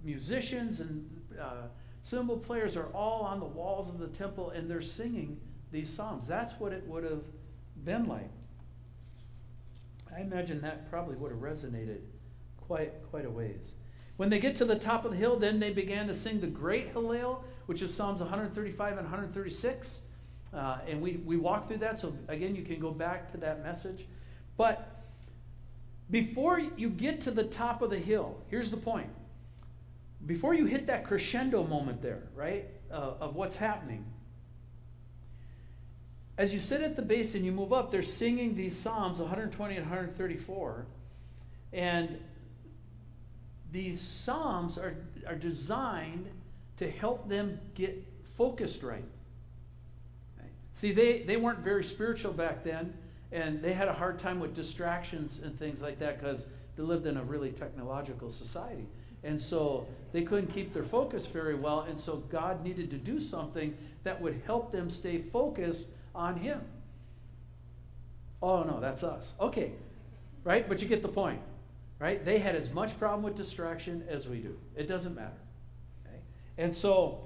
[0.05, 1.09] musicians and
[1.41, 1.69] uh,
[2.03, 5.41] cymbal players are all on the walls of the temple and they're singing
[5.71, 6.27] these psalms.
[6.27, 7.23] That's what it would have
[7.85, 8.31] been like.
[10.15, 12.01] I imagine that probably would have resonated
[12.59, 13.75] quite, quite a ways.
[14.17, 16.47] When they get to the top of the hill, then they began to sing the
[16.47, 20.01] great Hallel, which is Psalms 135 and 136.
[20.53, 23.63] Uh, and we, we walk through that, so again, you can go back to that
[23.63, 24.07] message.
[24.57, 25.05] But
[26.11, 29.09] before you get to the top of the hill, here's the point.
[30.27, 34.05] Before you hit that crescendo moment there, right, uh, of what's happening,
[36.39, 39.77] as you sit at the base and you move up, they're singing these Psalms 120
[39.77, 40.87] and 134.
[41.73, 42.19] And
[43.71, 44.97] these Psalms are,
[45.27, 46.29] are designed
[46.79, 49.05] to help them get focused right.
[50.75, 52.95] See, they, they weren't very spiritual back then,
[53.31, 56.47] and they had a hard time with distractions and things like that because
[56.77, 58.87] they lived in a really technological society.
[59.25, 63.21] And so they couldn't keep their focus very well, and so God needed to do
[63.21, 66.61] something that would help them stay focused on Him.
[68.43, 69.33] Oh, no, that's us.
[69.41, 69.73] Okay,
[70.43, 70.69] right?
[70.69, 71.41] But you get the point,
[72.01, 72.25] right?
[72.25, 74.59] They had as much problem with distraction as we do.
[74.75, 75.31] It doesn't matter.
[76.05, 76.19] Okay?
[76.59, 77.21] And so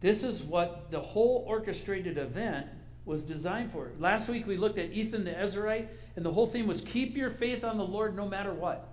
[0.00, 2.66] this is what the whole orchestrated event
[3.04, 3.90] was designed for.
[3.98, 7.30] Last week we looked at Ethan the Ezrahite, and the whole theme was keep your
[7.30, 8.88] faith on the Lord no matter what.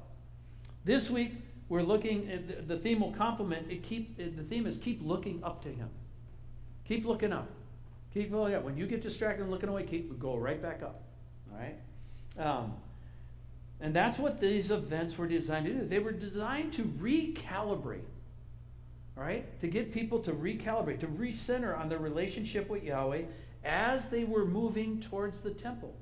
[0.86, 1.34] This week
[1.70, 3.84] we're looking at the theme will complement it.
[3.84, 5.89] Keep the theme is keep looking up to Him.
[6.86, 7.49] Keep looking up.
[8.14, 8.64] Keep looking up.
[8.64, 11.01] When you get distracted and looking away, keep go right back up.
[11.51, 11.76] All right.
[12.38, 12.74] Um,
[13.80, 15.86] and that's what these events were designed to do.
[15.86, 18.01] They were designed to recalibrate
[19.18, 19.59] right?
[19.61, 23.24] To get people to recalibrate, to recenter on their relationship with Yahweh
[23.63, 25.93] as they were moving towards the temple.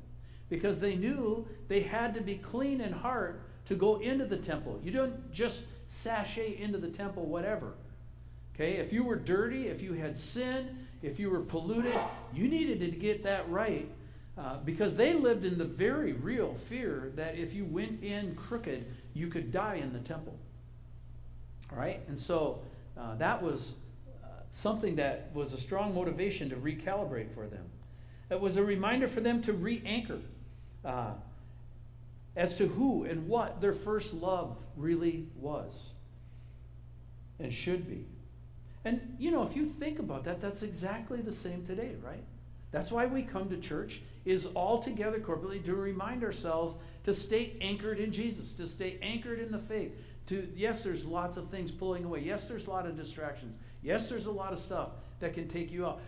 [0.49, 4.79] Because they knew they had to be clean in heart to go into the temple.
[4.83, 7.73] You don't just sashay into the temple, whatever.
[8.53, 8.73] Okay?
[8.73, 11.99] If you were dirty, if you had sin, if you were polluted,
[12.33, 13.89] you needed to get that right
[14.37, 18.85] uh, because they lived in the very real fear that if you went in crooked,
[19.13, 20.35] you could die in the temple.
[21.71, 22.01] All right?
[22.07, 22.59] And so
[22.97, 23.73] uh, that was
[24.23, 27.65] uh, something that was a strong motivation to recalibrate for them.
[28.29, 30.19] It was a reminder for them to re anchor
[30.83, 31.11] uh,
[32.35, 35.91] as to who and what their first love really was
[37.39, 38.05] and should be.
[38.83, 42.23] And, you know, if you think about that, that's exactly the same today, right?
[42.71, 46.75] That's why we come to church, is all together corporately to remind ourselves
[47.05, 49.91] to stay anchored in Jesus, to stay anchored in the faith,
[50.27, 52.21] to yes there's lots of things pulling away.
[52.21, 53.55] Yes there's a lot of distractions.
[53.81, 56.01] Yes there's a lot of stuff that can take you out.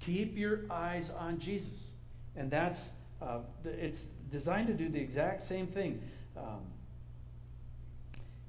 [0.00, 1.88] Keep your eyes on jesus.
[2.36, 2.80] And that's
[3.20, 6.00] uh, it's designed to do the exact same thing.
[6.36, 6.60] Um,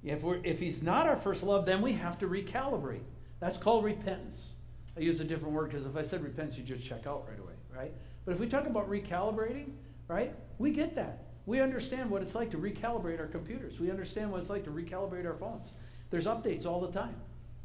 [0.03, 3.03] if, we're, if he's not our first love then we have to recalibrate.
[3.39, 4.49] That's called repentance.
[4.95, 7.39] I use a different word because if i said repentance you just check out right
[7.39, 7.93] away right?
[8.23, 9.71] But if we talk about recalibrating
[10.07, 13.79] right we get that we understand what it's like to recalibrate our computers.
[13.79, 15.69] We understand what it's like to recalibrate our phones.
[16.09, 17.15] There's updates all the time,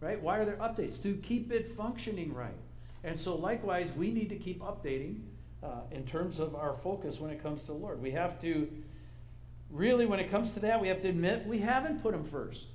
[0.01, 0.21] right?
[0.21, 1.03] Why are there updates?
[1.03, 2.55] To keep it functioning right.
[3.05, 5.21] And so, likewise, we need to keep updating
[5.63, 8.03] uh, in terms of our focus when it comes to the Lord.
[8.03, 8.71] We have to,
[9.71, 12.67] really, when it comes to that, we have to admit we haven't put Him first.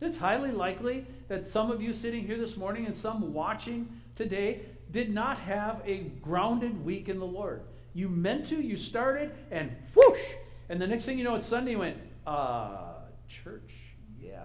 [0.00, 4.60] It's highly likely that some of you sitting here this morning and some watching today
[4.90, 7.62] did not have a grounded week in the Lord.
[7.94, 10.20] You meant to, you started, and whoosh!
[10.68, 12.92] And the next thing you know, it's Sunday, you went, uh,
[13.28, 13.72] church,
[14.20, 14.44] yeah.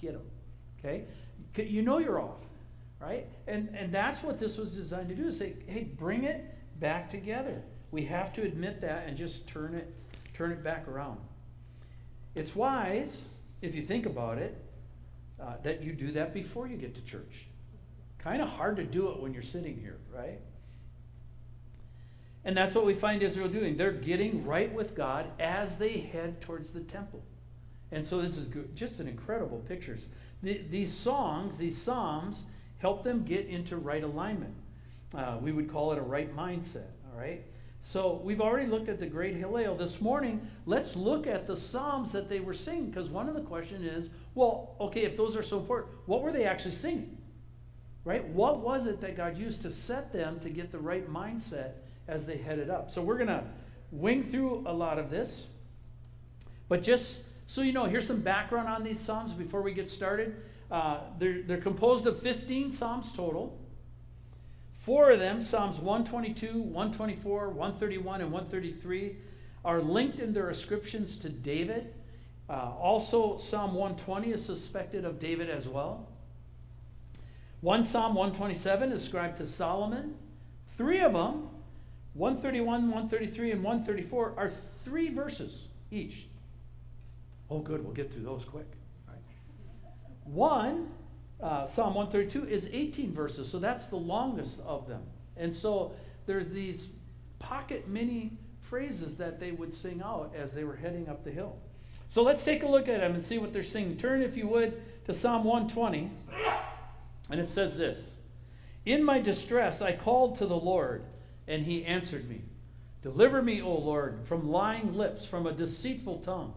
[0.00, 0.22] Get them.
[0.78, 1.04] Okay?
[1.56, 2.40] You know you're off,
[3.00, 3.26] right?
[3.46, 7.10] And, and that's what this was designed to do is say, hey, bring it back
[7.10, 7.62] together.
[7.90, 9.92] We have to admit that and just turn it,
[10.34, 11.18] turn it back around.
[12.34, 13.22] It's wise,
[13.62, 14.56] if you think about it,
[15.40, 17.46] uh, that you do that before you get to church.
[18.18, 20.40] Kind of hard to do it when you're sitting here, right?
[22.44, 23.76] And that's what we find Israel doing.
[23.76, 27.22] They're getting right with God as they head towards the temple.
[27.92, 30.06] And so this is good, just an incredible pictures.
[30.42, 32.44] The, these songs, these psalms,
[32.78, 34.54] help them get into right alignment.
[35.14, 37.44] Uh, we would call it a right mindset, all right?
[37.82, 39.76] So we've already looked at the great Hallel.
[39.76, 43.40] This morning, let's look at the psalms that they were singing, because one of the
[43.40, 47.18] questions is, well, okay, if those are so important, what were they actually singing?
[48.04, 48.24] Right?
[48.28, 51.72] What was it that God used to set them to get the right mindset
[52.10, 52.90] as they headed up?
[52.90, 53.44] So we're going to
[53.92, 55.46] wing through a lot of this.
[56.68, 60.36] But just so you know, here's some background on these psalms before we get started.
[60.70, 63.58] Uh, they're, they're composed of 15 psalms total.
[64.80, 69.16] Four of them, Psalms 122, 124, 131, and 133,
[69.62, 71.92] are linked in their ascriptions to David.
[72.48, 76.08] Uh, also, Psalm 120 is suspected of David as well.
[77.60, 80.14] One Psalm 127 is ascribed to Solomon.
[80.78, 81.50] Three of them,
[82.14, 84.50] 131, 133, and 134, are
[84.84, 86.26] three verses each.
[87.50, 88.66] Oh, good, we'll get through those quick.
[90.24, 90.88] One,
[91.42, 95.02] uh, Psalm 132, is 18 verses, so that's the longest of them.
[95.36, 95.92] And so
[96.26, 96.86] there's these
[97.38, 98.32] pocket mini
[98.62, 101.56] phrases that they would sing out as they were heading up the hill.
[102.10, 103.96] So let's take a look at them and see what they're singing.
[103.96, 106.10] Turn, if you would, to Psalm 120.
[107.30, 107.98] And it says this
[108.84, 111.02] In my distress, I called to the Lord,
[111.50, 112.42] and he answered me.
[113.02, 116.54] Deliver me, O Lord, from lying lips, from a deceitful tongue.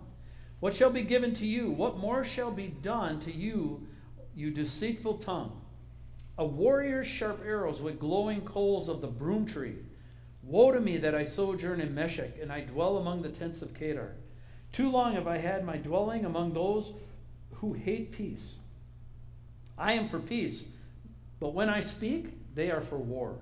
[0.59, 1.71] What shall be given to you?
[1.71, 3.85] What more shall be done to you,
[4.35, 5.59] you deceitful tongue?
[6.37, 9.77] A warrior's sharp arrows with glowing coals of the broom tree.
[10.43, 13.73] Woe to me that I sojourn in Meshech, and I dwell among the tents of
[13.73, 14.13] Kedar.
[14.71, 16.91] Too long have I had my dwelling among those
[17.55, 18.55] who hate peace.
[19.77, 20.63] I am for peace,
[21.39, 23.37] but when I speak, they are for war.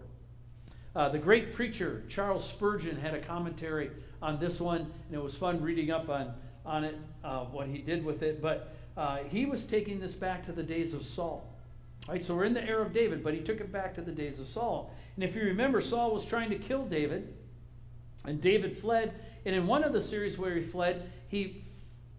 [0.96, 5.36] Uh, the great preacher Charles Spurgeon had a commentary on this one, and it was
[5.36, 6.34] fun reading up on,
[6.66, 8.42] on it, uh, what he did with it.
[8.42, 11.48] But uh, he was taking this back to the days of Saul.
[12.08, 14.12] Right, so we're in the era of David, but he took it back to the
[14.12, 14.92] days of Saul.
[15.16, 17.32] And if you remember, Saul was trying to kill David,
[18.26, 19.14] and David fled.
[19.46, 21.64] And in one of the series where he fled, he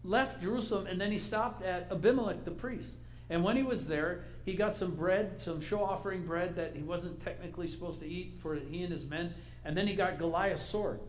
[0.04, 2.92] left Jerusalem and then he stopped at Abimelech the priest.
[3.32, 6.82] And when he was there, he got some bread, some show offering bread that he
[6.82, 9.32] wasn't technically supposed to eat for he and his men.
[9.64, 11.00] And then he got Goliath's sword,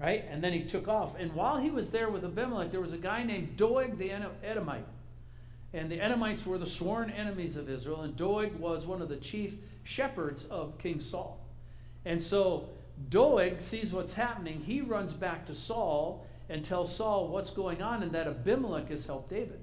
[0.00, 0.24] right?
[0.30, 1.14] And then he took off.
[1.18, 4.10] And while he was there with Abimelech, there was a guy named Doeg the
[4.42, 4.86] Edomite.
[5.74, 9.16] And the Edomites were the sworn enemies of Israel, and Doeg was one of the
[9.16, 11.38] chief shepherds of King Saul.
[12.06, 12.70] And so
[13.10, 14.60] Doeg sees what's happening.
[14.60, 19.04] He runs back to Saul and tells Saul what's going on and that Abimelech has
[19.04, 19.60] helped David.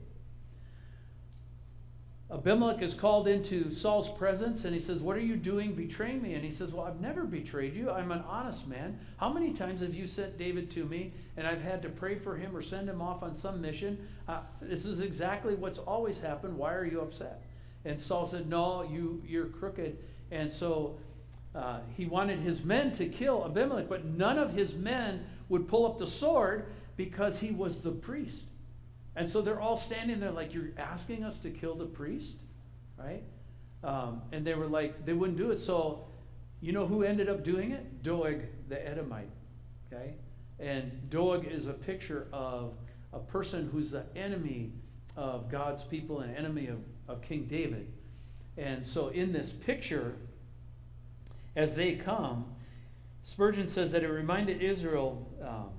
[2.32, 6.36] Abimelech is called into Saul's presence and he says, What are you doing betraying me?
[6.36, 7.90] And he says, Well, I've never betrayed you.
[7.90, 9.00] I'm an honest man.
[9.18, 12.38] How many times have you sent David to me and I've had to pray for
[12.38, 14.08] him or send him off on some mission?
[14.28, 16.56] Uh, this is exactly what's always happened.
[16.56, 17.42] Why are you upset?
[17.84, 19.98] And Saul said, No, you, you're crooked.
[20.30, 21.00] And so
[21.56, 25.88] uh, he wanted his men to kill Abimelech, but none of his men would pull
[25.88, 28.44] up the sword because he was the priest.
[29.16, 32.38] And so they're all standing there like, You're asking us to kill the priest?
[32.98, 33.24] Right?
[33.84, 35.60] Um, and they were like, They wouldn't do it.
[35.60, 36.06] So,
[36.62, 38.04] you know who ended up doing it?
[38.04, 39.30] Doeg the Edomite.
[39.92, 40.16] Okay?
[40.60, 42.74] And Doeg is a picture of
[43.14, 44.74] a person who's the enemy
[45.16, 47.88] of God's people and enemy of, of King David.
[48.58, 50.16] And so, in this picture,
[51.56, 52.46] as they come,
[53.24, 55.70] Spurgeon says that it reminded Israel um,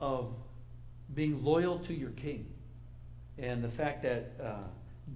[0.00, 0.34] of
[1.14, 2.46] being loyal to your king.
[3.38, 4.54] And the fact that uh,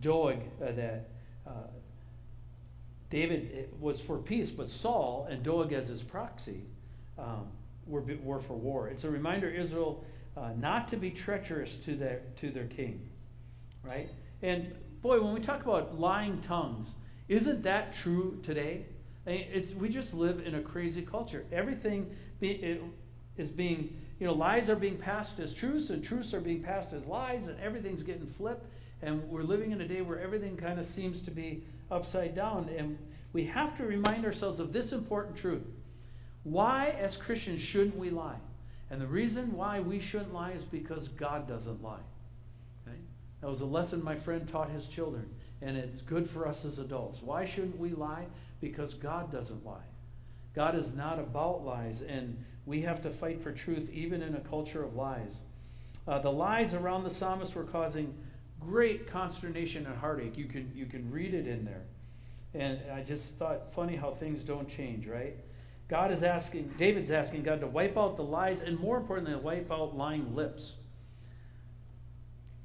[0.00, 1.08] Doeg, uh, that
[1.46, 1.50] uh,
[3.10, 6.62] David eh, was for peace, but Saul and Doeg as his proxy
[7.18, 7.46] um,
[7.86, 8.88] were, were for war.
[8.88, 10.04] It's a reminder, Israel,
[10.36, 13.08] uh, not to be treacherous to their, to their king,
[13.82, 14.10] right?
[14.42, 14.72] And
[15.02, 16.94] boy, when we talk about lying tongues,
[17.28, 18.84] isn't that true today?
[19.26, 21.44] I mean, we just live in a crazy culture.
[21.52, 22.80] Everything be,
[23.36, 26.92] is being you know, lies are being passed as truths, and truths are being passed
[26.92, 28.66] as lies, and everything's getting flipped.
[29.00, 32.68] And we're living in a day where everything kind of seems to be upside down.
[32.76, 32.98] And
[33.32, 35.62] we have to remind ourselves of this important truth.
[36.42, 38.38] Why, as Christians, shouldn't we lie?
[38.90, 42.00] And the reason why we shouldn't lie is because God doesn't lie.
[42.86, 42.96] Okay?
[43.40, 45.28] That was a lesson my friend taught his children,
[45.62, 47.22] and it's good for us as adults.
[47.22, 48.26] Why shouldn't we lie?
[48.60, 49.84] Because God doesn't lie.
[50.54, 54.40] God is not about lies, and we have to fight for truth even in a
[54.40, 55.36] culture of lies.
[56.06, 58.14] Uh, the lies around the psalmist were causing
[58.60, 60.36] great consternation and heartache.
[60.36, 61.82] You can, you can read it in there.
[62.54, 65.34] And I just thought, funny how things don't change, right?
[65.88, 69.72] God is asking, David's asking God to wipe out the lies and more importantly, wipe
[69.72, 70.72] out lying lips.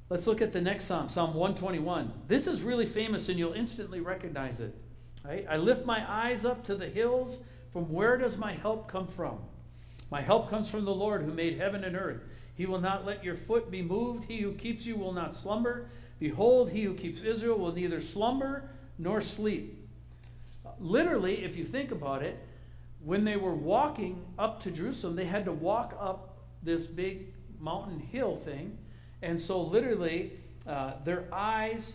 [0.09, 2.11] Let's look at the next psalm, Psalm 121.
[2.27, 4.75] This is really famous and you'll instantly recognize it.
[5.23, 5.45] Right?
[5.49, 7.39] I lift my eyes up to the hills.
[7.71, 9.39] From where does my help come from?
[10.13, 12.21] My help comes from the Lord who made heaven and earth.
[12.53, 14.25] He will not let your foot be moved.
[14.25, 15.89] He who keeps you will not slumber.
[16.19, 19.89] Behold, he who keeps Israel will neither slumber nor sleep.
[20.79, 22.37] Literally, if you think about it,
[23.03, 27.99] when they were walking up to Jerusalem, they had to walk up this big mountain
[27.99, 28.77] hill thing.
[29.23, 30.33] And so, literally,
[30.67, 31.93] uh, their eyes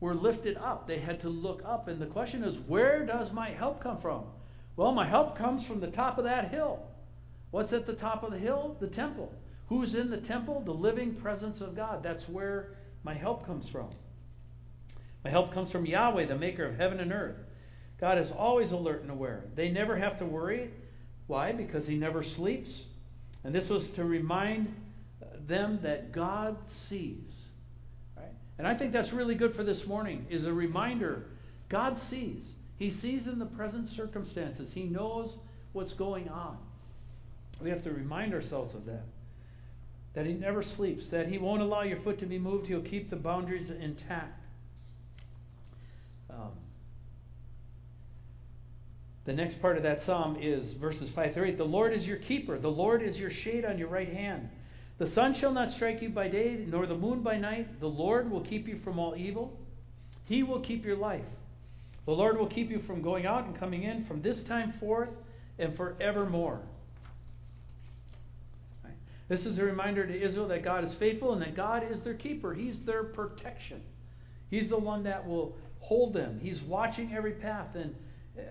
[0.00, 0.86] were lifted up.
[0.86, 1.86] They had to look up.
[1.88, 4.22] And the question is, where does my help come from?
[4.76, 6.87] Well, my help comes from the top of that hill.
[7.50, 8.76] What's at the top of the hill?
[8.80, 9.32] The temple.
[9.68, 10.60] Who's in the temple?
[10.60, 12.02] The living presence of God.
[12.02, 13.88] That's where my help comes from.
[15.24, 17.36] My help comes from Yahweh, the maker of heaven and earth.
[18.00, 19.44] God is always alert and aware.
[19.54, 20.70] They never have to worry.
[21.26, 21.52] Why?
[21.52, 22.84] Because He never sleeps.
[23.44, 24.74] And this was to remind
[25.46, 27.46] them that God sees.
[28.16, 28.26] Right?
[28.58, 31.26] And I think that's really good for this morning, is a reminder
[31.68, 32.52] God sees.
[32.76, 34.72] He sees in the present circumstances.
[34.72, 35.36] He knows
[35.72, 36.58] what's going on.
[37.60, 39.04] We have to remind ourselves of that.
[40.14, 43.10] That He never sleeps, that He won't allow your foot to be moved, He'll keep
[43.10, 44.44] the boundaries intact.
[46.30, 46.52] Um,
[49.24, 51.58] the next part of that psalm is verses 5 through 8.
[51.58, 54.48] The Lord is your keeper, the Lord is your shade on your right hand.
[54.98, 57.78] The sun shall not strike you by day, nor the moon by night.
[57.78, 59.56] The Lord will keep you from all evil.
[60.24, 61.24] He will keep your life.
[62.04, 65.10] The Lord will keep you from going out and coming in from this time forth
[65.58, 66.60] and forevermore.
[69.28, 72.14] This is a reminder to Israel that God is faithful and that God is their
[72.14, 72.54] keeper.
[72.54, 73.82] He's their protection.
[74.50, 76.40] He's the one that will hold them.
[76.42, 77.74] He's watching every path.
[77.74, 77.94] And,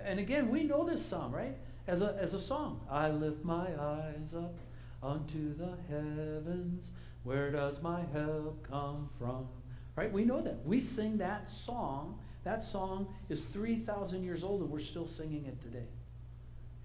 [0.03, 1.57] and again, we know this psalm, right?
[1.87, 2.81] As a, as a song.
[2.91, 4.55] I lift my eyes up
[5.01, 6.85] unto the heavens.
[7.23, 9.47] Where does my help come from?
[9.95, 10.11] Right?
[10.11, 10.63] We know that.
[10.63, 12.19] We sing that song.
[12.43, 15.87] That song is 3,000 years old and we're still singing it today.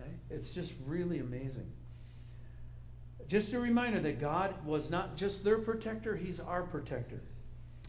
[0.00, 0.10] Okay?
[0.30, 1.70] It's just really amazing.
[3.32, 7.18] Just a reminder that God was not just their protector, He's our protector.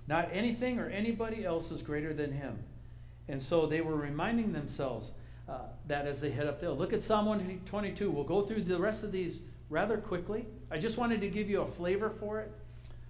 [0.08, 2.58] Not anything or anybody else is greater than Him.
[3.28, 5.12] And so they were reminding themselves
[5.50, 6.70] uh, that as they head up there.
[6.70, 8.10] Look at Psalm 122.
[8.10, 9.40] We'll go through the rest of these
[9.70, 10.46] rather quickly.
[10.72, 12.50] I just wanted to give you a flavor for it.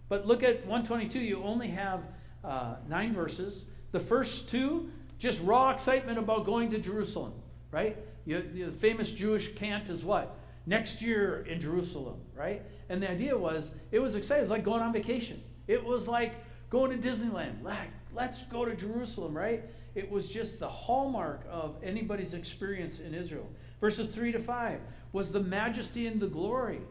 [0.10, 1.20] But look at 122.
[1.20, 2.02] You only have
[2.44, 3.66] uh, nine verses.
[3.92, 7.34] The first two, just raw excitement about going to Jerusalem,
[7.70, 7.96] right?
[8.26, 10.36] You, the famous Jewish cant is what?
[10.66, 12.62] Next year in Jerusalem, right?
[12.90, 14.46] And the idea was, it was exciting.
[14.46, 15.42] It was like going on vacation.
[15.68, 16.36] It was like
[16.70, 17.64] going to Disneyland.
[17.64, 19.64] Like, let's go to Jerusalem, right?
[19.96, 23.48] It was just the hallmark of anybody's experience in Israel.
[23.80, 24.80] Verses 3 to 5
[25.12, 26.82] was the majesty and the glory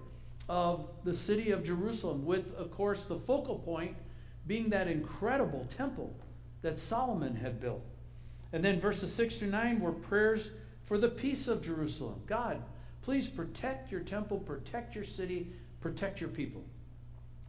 [0.48, 3.96] of the city of Jerusalem, with, of course, the focal point
[4.46, 6.14] being that incredible temple
[6.62, 7.82] that Solomon had built.
[8.52, 10.50] And then verses 6 through 9 were prayers
[10.84, 12.20] for the peace of Jerusalem.
[12.26, 12.62] God,
[13.02, 16.62] please protect your temple, protect your city, protect your people.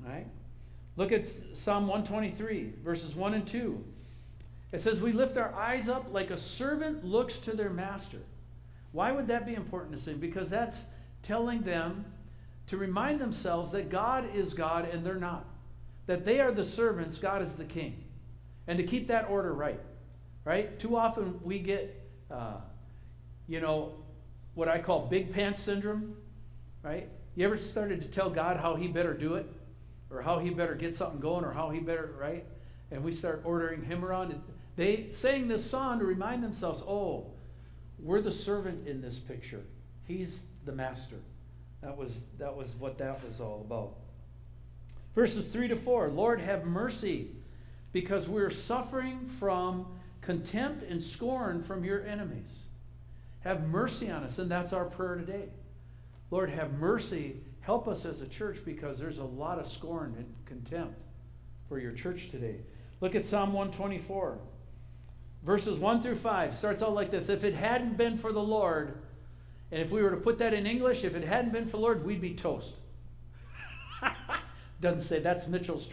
[0.03, 0.27] All right?
[0.95, 3.83] Look at Psalm 123, verses 1 and 2.
[4.71, 8.19] It says, We lift our eyes up like a servant looks to their master.
[8.91, 10.13] Why would that be important to say?
[10.13, 10.83] Because that's
[11.21, 12.05] telling them
[12.67, 15.45] to remind themselves that God is God and they're not.
[16.05, 18.03] That they are the servants, God is the king.
[18.67, 19.79] And to keep that order right.
[20.45, 20.79] Right?
[20.79, 22.57] Too often we get, uh,
[23.47, 23.93] you know,
[24.55, 26.15] what I call big pants syndrome.
[26.81, 27.09] Right?
[27.35, 29.51] You ever started to tell God how he better do it?
[30.09, 31.43] Or how he better get something going?
[31.43, 32.45] Or how he better, right?
[32.91, 34.39] And we start ordering him around.
[34.75, 37.27] They sang this song to remind themselves, oh,
[37.99, 39.61] we're the servant in this picture.
[40.05, 41.15] He's the master.
[41.81, 43.95] That was, that was what that was all about.
[45.15, 47.31] Verses 3 to 4 Lord, have mercy,
[47.91, 49.85] because we're suffering from
[50.21, 52.62] contempt and scorn from your enemies.
[53.43, 55.49] Have mercy on us, and that's our prayer today.
[56.31, 57.37] Lord, have mercy.
[57.61, 60.99] Help us as a church because there's a lot of scorn and contempt
[61.69, 62.57] for your church today.
[63.01, 64.39] Look at Psalm 124
[65.43, 68.97] verses 1 through 5 starts out like this If it hadn't been for the Lord,
[69.71, 71.83] and if we were to put that in English, if it hadn't been for the
[71.83, 72.73] Lord, we'd be toast.
[74.81, 75.87] Doesn't say that's Mitchell's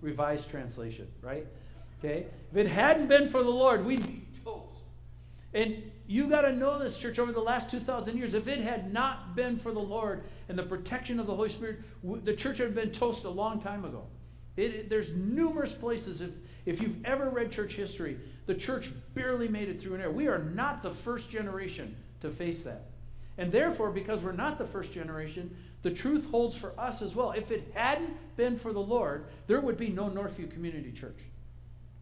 [0.00, 1.46] revised translation, right?
[1.98, 2.26] Okay?
[2.50, 4.84] If it hadn't been for the Lord, we'd be toast.
[5.52, 8.34] And you got to know this, church, over the last 2,000 years.
[8.34, 11.82] If it had not been for the Lord and the protection of the Holy Spirit,
[12.24, 14.02] the church would have been toast a long time ago.
[14.56, 16.30] It, it- there's numerous places, if,
[16.66, 20.10] if you've ever read church history, the church barely made it through an era.
[20.10, 22.86] We are not the first generation to face that.
[23.38, 27.30] And therefore, because we're not the first generation, the truth holds for us as well.
[27.30, 31.20] If it hadn't been for the Lord, there would be no Northview Community Church.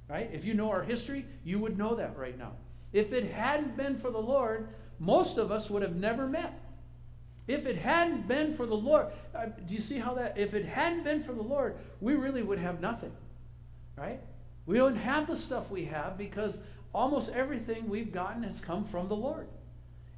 [0.09, 0.31] Right?
[0.33, 2.53] If you know our history, you would know that right now.
[2.93, 4.68] If it hadn't been for the Lord,
[4.99, 6.59] most of us would have never met.
[7.47, 10.36] If it hadn't been for the Lord, uh, do you see how that?
[10.36, 13.12] If it hadn't been for the Lord, we really would have nothing.
[13.97, 14.20] Right?
[14.66, 16.59] We don't have the stuff we have because
[16.93, 19.47] almost everything we've gotten has come from the Lord.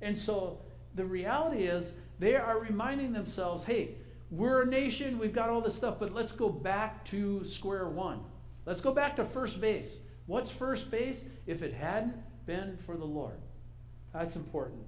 [0.03, 0.59] And so
[0.97, 3.95] the reality is they are reminding themselves hey,
[4.31, 8.21] we're a nation, we've got all this stuff, but let's go back to square one.
[8.67, 9.97] Let's go back to first base.
[10.27, 12.15] What's first base if it hadn't
[12.51, 13.39] been for the Lord?
[14.13, 14.83] That's important.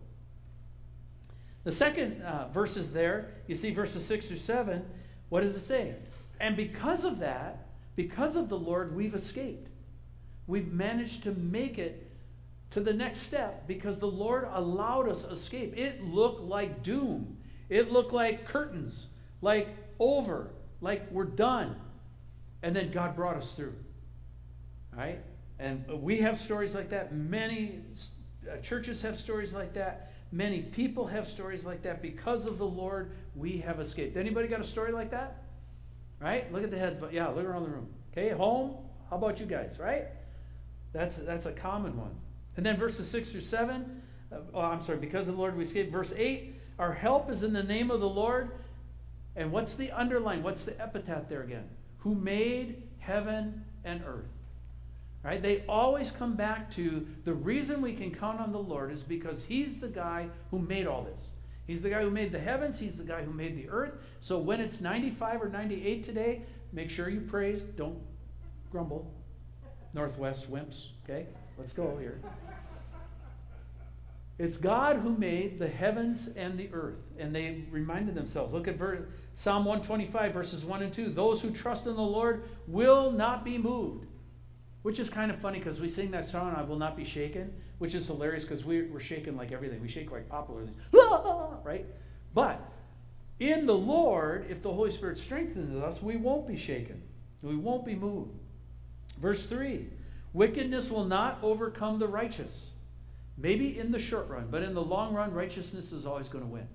[1.63, 3.35] The second uh, verse is there.
[3.47, 4.85] You see verses 6 through 7.
[5.29, 5.95] What does it say?
[6.41, 9.69] And because of that, because of the Lord, we've escaped.
[10.49, 12.11] We've managed to make it
[12.73, 15.79] to the next step because the Lord allowed us escape.
[15.79, 17.37] It looked like doom.
[17.69, 19.07] It looked like curtains,
[19.41, 19.69] like
[20.01, 20.51] over,
[20.81, 21.77] like we're done.
[22.65, 23.75] And then God brought us through.
[24.93, 25.21] Right?
[25.63, 27.15] And we have stories like that.
[27.15, 27.79] Many
[28.51, 30.13] uh, churches have stories like that.
[30.33, 32.03] Many people have stories like that.
[32.03, 34.17] Because of the Lord, we have escaped.
[34.17, 35.45] Anybody got a story like that?
[36.19, 36.53] Right?
[36.53, 37.87] Look at the heads, but yeah, look around the room.
[38.11, 38.75] Okay, home.
[39.09, 39.79] How about you guys?
[39.79, 40.07] Right?
[40.93, 42.15] That's that's a common one.
[42.57, 44.03] And then verses six through seven.
[44.33, 44.99] Uh, oh, I'm sorry.
[44.99, 45.93] Because of the Lord, we escaped.
[45.93, 46.57] Verse eight.
[46.81, 48.51] Our help is in the name of the Lord.
[49.37, 50.43] And what's the underline?
[50.43, 51.69] What's the epitaph there again?
[51.99, 54.27] Who made heaven and earth.
[55.25, 55.41] Right?
[55.41, 59.45] They always come back to the reason we can count on the Lord is because
[59.45, 61.31] He's the guy who made all this.
[61.67, 63.93] He's the guy who made the heavens, He's the guy who made the earth.
[64.21, 66.43] So when it's 95 or 98 today,
[66.73, 67.63] make sure you praise.
[67.63, 67.99] Don't
[68.71, 69.15] grumble.
[69.95, 71.27] Northwest wimps, okay?
[71.57, 72.21] Let's go here.
[74.39, 76.99] It's God who made the heavens and the earth.
[77.19, 78.53] And they reminded themselves.
[78.53, 79.07] Look at verse,
[79.37, 81.11] Psalm 125, verses 1 and 2.
[81.11, 84.07] Those who trust in the Lord will not be moved.
[84.83, 87.53] Which is kind of funny because we sing that song, I Will Not Be Shaken,
[87.79, 89.81] which is hilarious because we, we're shaking like everything.
[89.81, 90.67] We shake like poplar,
[91.65, 91.87] right?
[92.35, 92.61] But
[93.39, 97.01] in the Lord, if the Holy Spirit strengthens us, we won't be shaken.
[97.43, 98.33] We won't be moved.
[99.21, 99.89] Verse 3
[100.33, 102.67] Wickedness will not overcome the righteous.
[103.37, 106.51] Maybe in the short run, but in the long run, righteousness is always going to
[106.51, 106.69] win.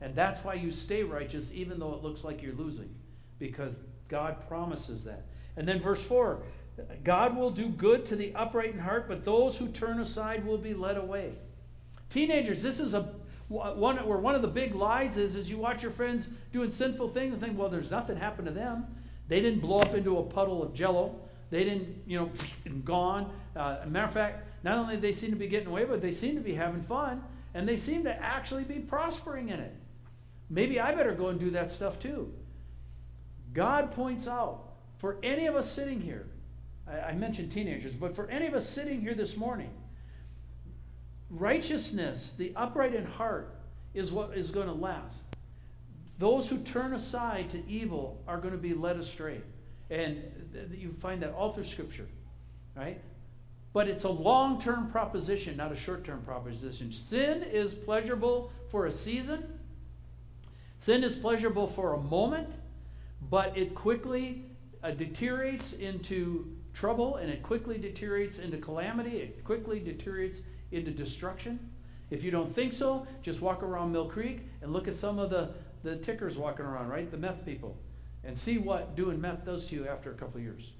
[0.00, 2.92] And that's why you stay righteous even though it looks like you're losing,
[3.38, 3.76] because
[4.08, 5.26] God promises that.
[5.56, 6.42] And then verse 4
[7.04, 10.58] God will do good to the upright in heart, but those who turn aside will
[10.58, 11.34] be led away.
[12.10, 13.14] Teenagers, this is a
[13.48, 17.10] one where one of the big lies is is you watch your friends doing sinful
[17.10, 18.86] things and think, well, there's nothing happened to them.
[19.28, 21.20] They didn't blow up into a puddle of jello.
[21.50, 22.30] They didn't, you know,
[22.84, 23.30] gone.
[23.54, 26.34] Uh, matter of fact, not only they seem to be getting away, but they seem
[26.36, 27.22] to be having fun,
[27.54, 29.74] and they seem to actually be prospering in it.
[30.48, 32.32] Maybe I better go and do that stuff too.
[33.52, 36.26] God points out for any of us sitting here,
[36.88, 39.70] I, mentioned teenagers, but for any of us sitting here this morning,
[41.30, 43.54] righteousness, the upright in heart,
[43.94, 45.22] is what is going to last.
[46.18, 49.40] Those who turn aside to evil are going to be led astray.
[49.90, 50.22] And
[50.72, 52.06] you find that all through Scripture,
[52.76, 53.00] right?
[53.72, 56.92] But it's a long term proposition, not a short term proposition.
[56.92, 59.58] Sin is pleasurable for a season,
[60.80, 62.50] sin is pleasurable for a moment,
[63.30, 64.44] but it quickly
[64.82, 70.38] uh, deteriorates into trouble and it quickly deteriorates into calamity, it quickly deteriorates
[70.70, 71.70] into destruction.
[72.10, 75.30] If you don't think so, just walk around Mill Creek and look at some of
[75.30, 75.50] the,
[75.82, 77.10] the tickers walking around, right?
[77.10, 77.76] The meth people.
[78.24, 80.72] And see what doing meth does to you after a couple of years.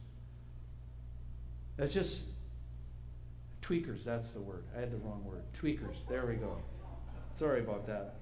[1.77, 2.21] That's just
[3.63, 4.65] tweakers, that's the word.
[4.77, 5.43] I had the wrong word.
[5.61, 5.97] Tweakers.
[6.09, 6.59] There we go.
[7.39, 8.17] Sorry about that.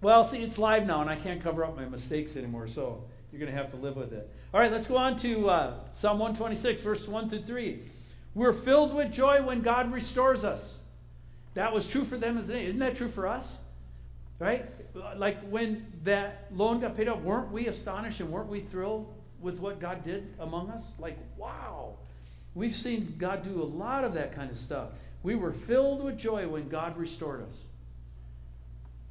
[0.00, 3.40] Well, see, it's live now, and I can't cover up my mistakes anymore, so you're
[3.40, 4.30] going to have to live with it.
[4.54, 7.82] All right, let's go on to uh, Psalm 126, verse 1 through 3.
[8.34, 10.76] We're filled with joy when God restores us.
[11.54, 12.68] That was true for them, isn't it?
[12.68, 13.56] Isn't that true for us?
[14.38, 14.66] Right?
[15.16, 19.58] Like when that loan got paid off, weren't we astonished and weren't we thrilled with
[19.58, 20.82] what God did among us?
[20.98, 21.94] Like, wow.
[22.54, 24.90] We've seen God do a lot of that kind of stuff.
[25.22, 27.54] We were filled with joy when God restored us.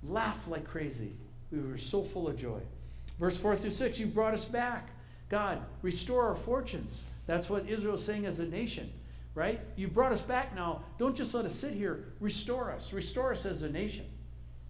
[0.03, 1.11] Laughed like crazy.
[1.51, 2.61] We were so full of joy.
[3.19, 4.89] Verse 4 through 6, you brought us back.
[5.29, 7.01] God, restore our fortunes.
[7.25, 8.91] That's what Israel's saying as a nation,
[9.35, 9.59] right?
[9.75, 10.83] You brought us back now.
[10.97, 12.05] Don't just let us sit here.
[12.19, 12.93] Restore us.
[12.93, 14.05] Restore us as a nation.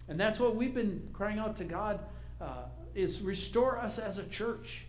[0.08, 2.00] And that's what we've been crying out to God
[2.40, 4.86] uh, is restore us as a church.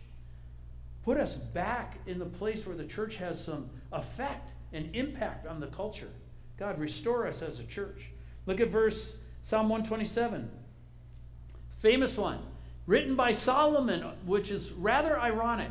[1.04, 5.60] Put us back in the place where the church has some effect and impact on
[5.60, 6.10] the culture.
[6.58, 8.06] God, restore us as a church.
[8.46, 10.50] Look at verse Psalm 127.
[11.80, 12.40] Famous one,
[12.86, 15.70] written by Solomon, which is rather ironic,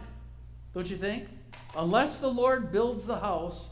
[0.74, 1.28] don't you think?
[1.76, 3.68] Unless the Lord builds the house,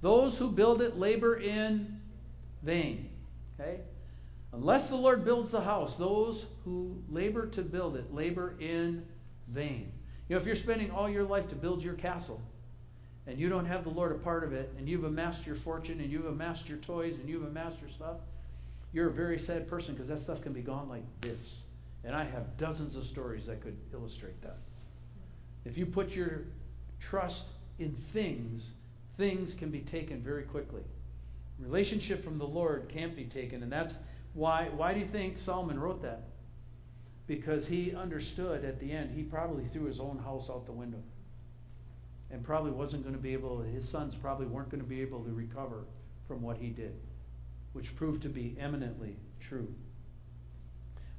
[0.00, 2.00] those who build it labor in
[2.62, 3.10] vain.
[3.58, 3.80] Okay?
[4.52, 9.04] Unless the Lord builds the house, those who labor to build it labor in
[9.48, 9.92] vain.
[10.28, 12.40] You know, if you're spending all your life to build your castle
[13.26, 16.00] and you don't have the Lord a part of it, and you've amassed your fortune
[16.00, 18.16] and you've amassed your toys and you've amassed your stuff,
[18.92, 21.54] you're a very sad person because that stuff can be gone like this.
[22.04, 24.58] And I have dozens of stories that could illustrate that.
[25.64, 26.42] If you put your
[26.98, 27.44] trust
[27.78, 28.70] in things,
[29.16, 30.82] things can be taken very quickly.
[31.58, 33.94] Relationship from the Lord can't be taken, and that's
[34.32, 36.22] why, why do you think Solomon wrote that?
[37.26, 41.02] Because he understood at the end, he probably threw his own house out the window.
[42.30, 45.22] And probably wasn't going to be able, his sons probably weren't going to be able
[45.24, 45.84] to recover
[46.26, 46.94] from what he did,
[47.72, 49.72] which proved to be eminently true.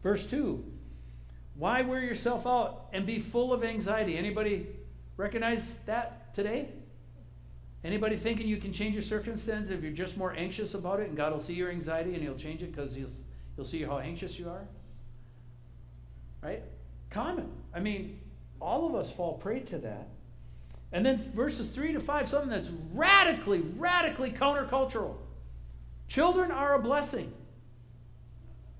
[0.03, 0.63] Verse 2
[1.55, 4.17] Why wear yourself out and be full of anxiety?
[4.17, 4.67] Anybody
[5.17, 6.69] recognize that today?
[7.83, 11.17] Anybody thinking you can change your circumstance if you're just more anxious about it and
[11.17, 13.09] God will see your anxiety and he'll change it because he'll,
[13.55, 14.67] he'll see how anxious you are?
[16.43, 16.61] Right?
[17.09, 17.51] Common.
[17.73, 18.19] I mean,
[18.59, 20.07] all of us fall prey to that.
[20.91, 25.15] And then verses 3 to 5, something that's radically, radically countercultural.
[26.07, 27.31] Children are a blessing.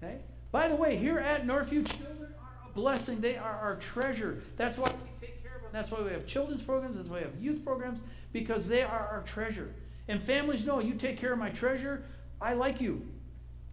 [0.03, 0.17] Okay?
[0.51, 3.21] By the way, here at Northview, children are a blessing.
[3.21, 4.41] They are our treasure.
[4.57, 5.71] That's why we take care of them.
[5.71, 6.97] That's why we have children's programs.
[6.97, 7.99] That's why we have youth programs
[8.33, 9.73] because they are our treasure.
[10.07, 12.03] And families know you take care of my treasure,
[12.41, 13.07] I like you.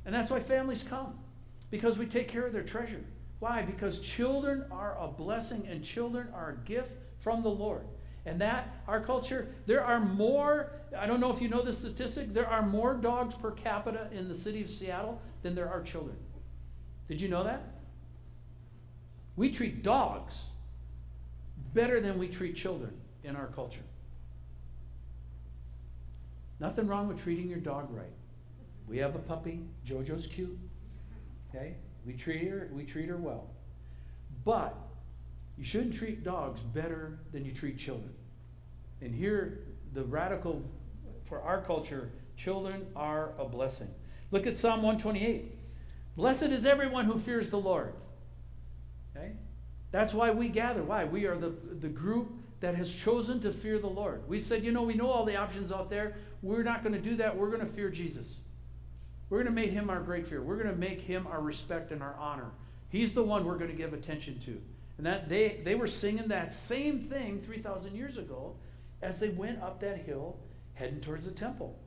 [0.05, 1.19] And that's why families come,
[1.71, 3.05] because we take care of their treasure.
[3.41, 3.63] Why?
[3.63, 7.83] Because children are a blessing and children are a gift from the Lord.
[8.27, 12.35] And that, our culture, there are more, I don't know if you know the statistic,
[12.35, 16.17] there are more dogs per capita in the city of Seattle than there are children.
[17.09, 17.63] Did you know that?
[19.37, 20.35] We treat dogs
[21.73, 22.93] better than we treat children
[23.25, 23.85] in our culture.
[26.61, 28.07] Nothing wrong with treating your dog right.
[28.89, 29.61] We have a puppy.
[29.87, 30.59] Jojo's cute.
[31.51, 31.75] Okay?
[32.05, 33.51] We treat her, we treat her well.
[34.45, 34.77] But
[35.57, 38.13] you shouldn't treat dogs better than you treat children.
[39.01, 39.61] And here,
[39.95, 40.63] the radical,
[41.29, 43.89] for our culture, children are a blessing.
[44.31, 45.58] Look at Psalm 128.
[46.19, 47.93] Blessed is everyone who fears the Lord.
[49.17, 49.31] Okay?
[49.93, 50.83] That's why we gather.
[50.83, 51.05] Why?
[51.05, 54.29] We are the, the group that has chosen to fear the Lord.
[54.29, 56.17] We've said, you know, we know all the options out there.
[56.43, 57.37] We're not going to do that.
[57.37, 58.39] We're going to fear Jesus.
[59.31, 60.43] We're going to make him our great fear.
[60.43, 62.51] We're going to make him our respect and our honor.
[62.89, 64.61] He's the one we're going to give attention to.
[64.97, 68.57] And that they, they were singing that same thing 3,000 years ago
[69.03, 70.37] as they went up that hill
[70.75, 71.79] heading towards the temple.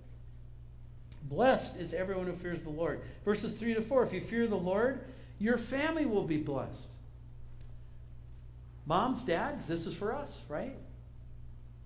[1.31, 3.01] Blessed is everyone who fears the Lord.
[3.23, 4.99] Verses 3 to 4 If you fear the Lord,
[5.39, 6.87] your family will be blessed.
[8.85, 10.75] Moms, dads, this is for us, right?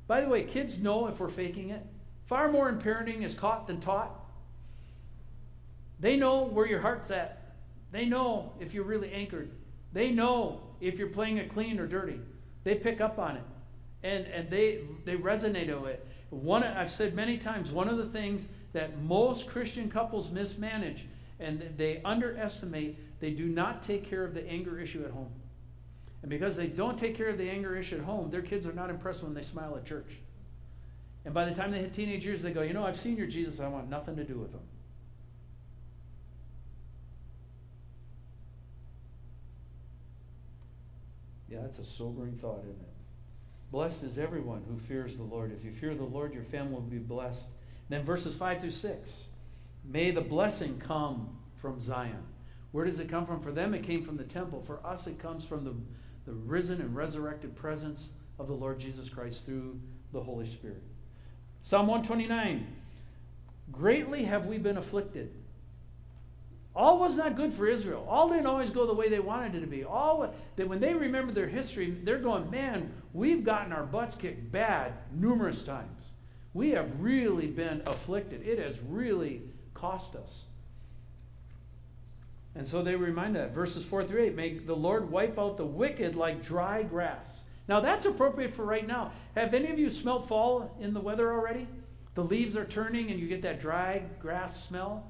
[0.07, 1.85] By the way, kids know if we're faking it.
[2.25, 4.19] Far more in parenting is caught than taught.
[5.99, 7.53] They know where your heart's at.
[7.91, 9.51] They know if you're really anchored.
[9.93, 12.19] They know if you're playing it clean or dirty.
[12.63, 13.43] They pick up on it.
[14.01, 16.07] And, and they, they resonate with it.
[16.31, 18.41] One, I've said many times, one of the things
[18.75, 21.05] that most Christian couples mismanage
[21.39, 25.31] and they underestimate, they do not take care of the anger issue at home.
[26.21, 28.73] And because they don't take care of the anger issue at home, their kids are
[28.73, 30.17] not impressed when they smile at church.
[31.23, 33.27] And by the time they hit teenage years, they go, You know, I've seen your
[33.27, 34.59] Jesus, I want nothing to do with him.
[41.49, 43.71] Yeah, that's a sobering thought, isn't it?
[43.71, 45.55] Blessed is everyone who fears the Lord.
[45.57, 47.45] If you fear the Lord, your family will be blessed.
[47.89, 49.23] Then verses 5 through 6.
[49.83, 52.23] May the blessing come from Zion.
[52.71, 53.41] Where does it come from?
[53.41, 54.63] For them, it came from the temple.
[54.65, 55.73] For us, it comes from the,
[56.25, 58.07] the risen and resurrected presence
[58.39, 59.79] of the Lord Jesus Christ through
[60.11, 60.83] the Holy Spirit.
[61.61, 62.67] Psalm 129
[63.71, 65.31] Greatly have we been afflicted.
[66.75, 68.05] All was not good for Israel.
[68.09, 69.83] All didn't always go the way they wanted it to be.
[69.85, 74.51] All that when they remember their history, they're going, man, we've gotten our butts kicked
[74.51, 76.04] bad numerous times.
[76.55, 78.47] We have really been afflicted.
[78.47, 79.41] It has really
[79.73, 80.43] cost us.
[82.55, 83.53] And so they remind that.
[83.53, 87.41] Verses 4 through 8 make the Lord wipe out the wicked like dry grass.
[87.67, 89.11] Now that's appropriate for right now.
[89.35, 91.67] Have any of you smelled fall in the weather already?
[92.13, 95.05] The leaves are turning and you get that dry grass smell.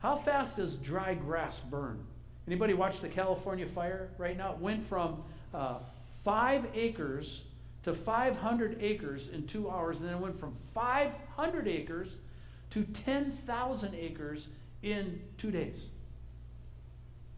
[0.00, 2.04] How fast does dry grass burn?
[2.46, 4.52] Anybody watch the California fire right now?
[4.52, 5.22] It went from
[5.54, 5.78] uh,
[6.22, 7.40] five acres
[7.84, 12.16] to 500 acres in two hours, and then it went from 500 acres
[12.70, 14.46] to 10,000 acres
[14.82, 15.76] in two days.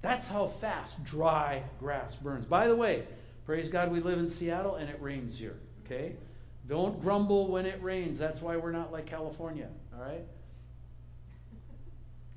[0.03, 2.45] That's how fast dry grass burns.
[2.45, 3.05] By the way,
[3.47, 6.17] praise God, we live in Seattle and it rains here, okay?
[6.69, 8.19] Don't grumble when it rains.
[8.19, 10.25] That's why we're not like California, all right?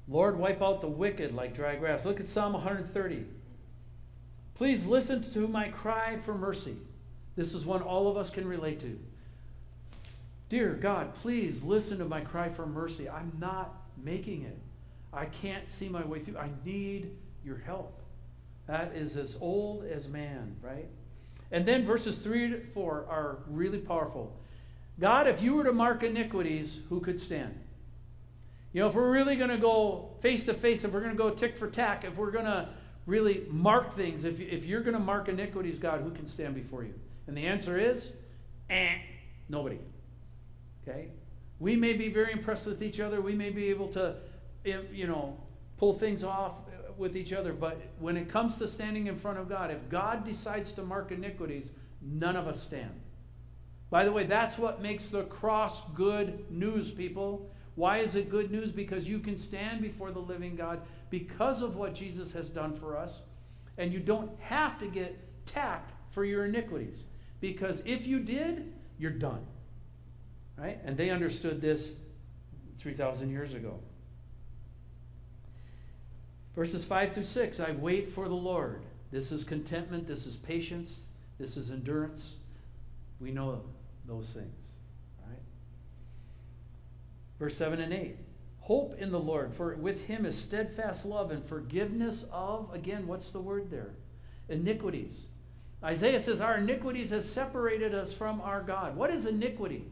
[0.08, 2.06] Lord, wipe out the wicked like dry grass.
[2.06, 3.26] Look at Psalm 130.
[4.56, 6.78] Please listen to my cry for mercy.
[7.38, 9.00] This is one all of us can relate to.
[10.50, 13.08] Dear God, please listen to my cry for mercy.
[13.08, 14.58] I'm not making it.
[15.14, 16.38] I can't see my way through.
[16.38, 17.12] I need
[17.46, 18.02] your help.
[18.66, 20.88] That is as old as man, right?
[21.52, 24.36] And then verses 3 to 4 are really powerful.
[25.00, 27.58] God, if you were to mark iniquities, who could stand?
[28.74, 31.18] You know, if we're really going to go face to face, if we're going to
[31.18, 32.70] go tick for tack, if we're going to
[33.06, 36.84] really mark things, if, if you're going to mark iniquities, God, who can stand before
[36.84, 36.94] you?
[37.28, 38.10] And the answer is,
[38.70, 38.98] eh,
[39.50, 39.80] nobody.
[40.88, 41.10] Okay?
[41.60, 43.22] We may be very impressed with each other.
[43.22, 44.16] We may be able to,
[44.64, 45.38] you know,
[45.78, 46.54] pull things off
[46.98, 47.54] with each other.
[47.54, 51.12] But when it comes to standing in front of God, if God decides to mark
[51.12, 51.70] iniquities,
[52.02, 52.92] none of us stand.
[53.90, 57.50] By the way, that's what makes the cross good news, people.
[57.76, 58.72] Why is it good news?
[58.72, 62.98] Because you can stand before the living God because of what Jesus has done for
[62.98, 63.22] us,
[63.78, 65.16] and you don't have to get
[65.46, 67.04] tacked for your iniquities.
[67.40, 69.46] Because if you did, you're done.
[70.58, 70.80] Right?
[70.84, 71.90] And they understood this
[72.80, 73.80] 3,000 years ago.
[76.56, 78.84] Verses 5 through 6 I wait for the Lord.
[79.12, 81.02] This is contentment, this is patience,
[81.38, 82.34] this is endurance.
[83.20, 83.62] We know
[84.08, 84.56] those things.
[85.26, 85.40] Right?
[87.40, 88.18] Verse 7 and 8
[88.62, 93.30] Hope in the Lord, for with him is steadfast love and forgiveness of, again, what's
[93.30, 93.92] the word there?
[94.50, 95.28] Iniquities.
[95.84, 98.96] Isaiah says, Our iniquities have separated us from our God.
[98.96, 99.86] What is iniquity?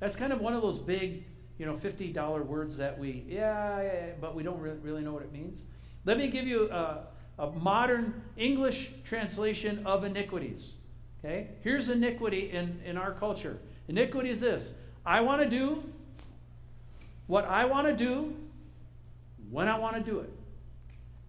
[0.00, 1.24] That's kind of one of those big,
[1.58, 5.22] you know, $50 words that we, yeah, yeah, but we don't re- really know what
[5.22, 5.60] it means.
[6.04, 7.04] Let me give you a,
[7.38, 10.72] a modern English translation of iniquities.
[11.24, 11.48] Okay?
[11.62, 13.58] Here's iniquity in, in our culture.
[13.88, 14.70] Iniquity is this
[15.04, 15.82] I want to do
[17.26, 18.34] what I want to do
[19.50, 20.32] when I want to do it.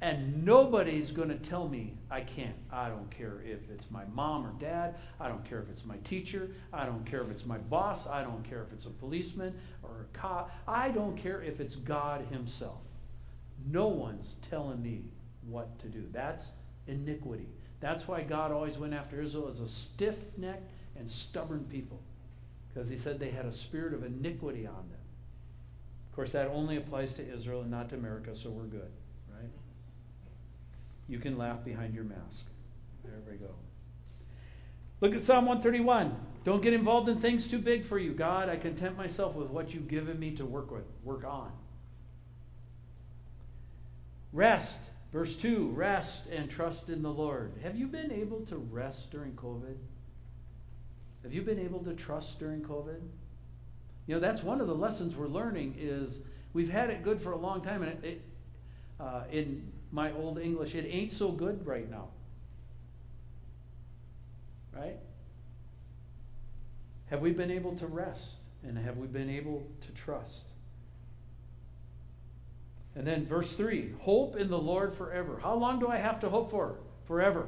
[0.01, 2.53] And nobody's going to tell me I can't.
[2.71, 4.97] I don't care if it's my mom or dad.
[5.19, 6.51] I don't care if it's my teacher.
[6.71, 8.05] I don't care if it's my boss.
[8.05, 10.51] I don't care if it's a policeman or a cop.
[10.67, 12.81] I don't care if it's God Himself.
[13.65, 15.05] No one's telling me
[15.47, 16.05] what to do.
[16.11, 16.49] That's
[16.85, 17.47] iniquity.
[17.79, 21.99] That's why God always went after Israel as a stiff necked and stubborn people.
[22.71, 25.01] Because He said they had a spirit of iniquity on them.
[26.11, 28.91] Of course, that only applies to Israel and not to America, so we're good?
[31.07, 32.45] You can laugh behind your mask.
[33.03, 33.53] There we go.
[35.01, 36.15] Look at Psalm 131.
[36.45, 38.13] Don't get involved in things too big for you.
[38.13, 41.51] God, I content myself with what you've given me to work with, work on.
[44.31, 44.79] Rest.
[45.11, 47.53] Verse 2 Rest and trust in the Lord.
[47.61, 49.75] Have you been able to rest during COVID?
[51.21, 52.99] Have you been able to trust during COVID?
[54.07, 56.19] You know, that's one of the lessons we're learning is
[56.53, 58.21] we've had it good for a long time, and it, it
[58.99, 62.07] uh, in my old English, it ain't so good right now.
[64.75, 64.97] Right?
[67.11, 68.37] Have we been able to rest?
[68.63, 70.45] And have we been able to trust?
[72.95, 75.39] And then verse 3 hope in the Lord forever.
[75.41, 76.77] How long do I have to hope for?
[77.05, 77.47] Forever.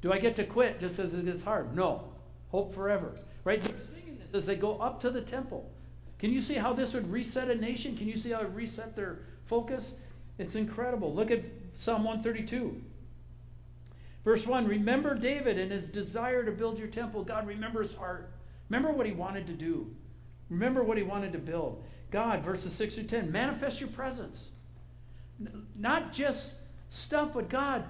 [0.00, 1.76] Do I get to quit just as it gets hard?
[1.76, 2.04] No.
[2.50, 3.12] Hope forever.
[3.44, 3.62] Right?
[3.62, 5.70] They're singing this as they go up to the temple.
[6.18, 7.96] Can you see how this would reset a nation?
[7.96, 9.92] Can you see how it reset their focus?
[10.38, 11.14] It's incredible.
[11.14, 11.40] Look at
[11.74, 12.80] Psalm 132.
[14.24, 17.24] Verse 1 Remember David and his desire to build your temple.
[17.24, 18.30] God, remember his heart.
[18.68, 19.94] Remember what he wanted to do.
[20.48, 21.84] Remember what he wanted to build.
[22.10, 24.48] God, verses 6 through 10, manifest your presence.
[25.74, 26.52] Not just
[26.90, 27.84] stuff, but God,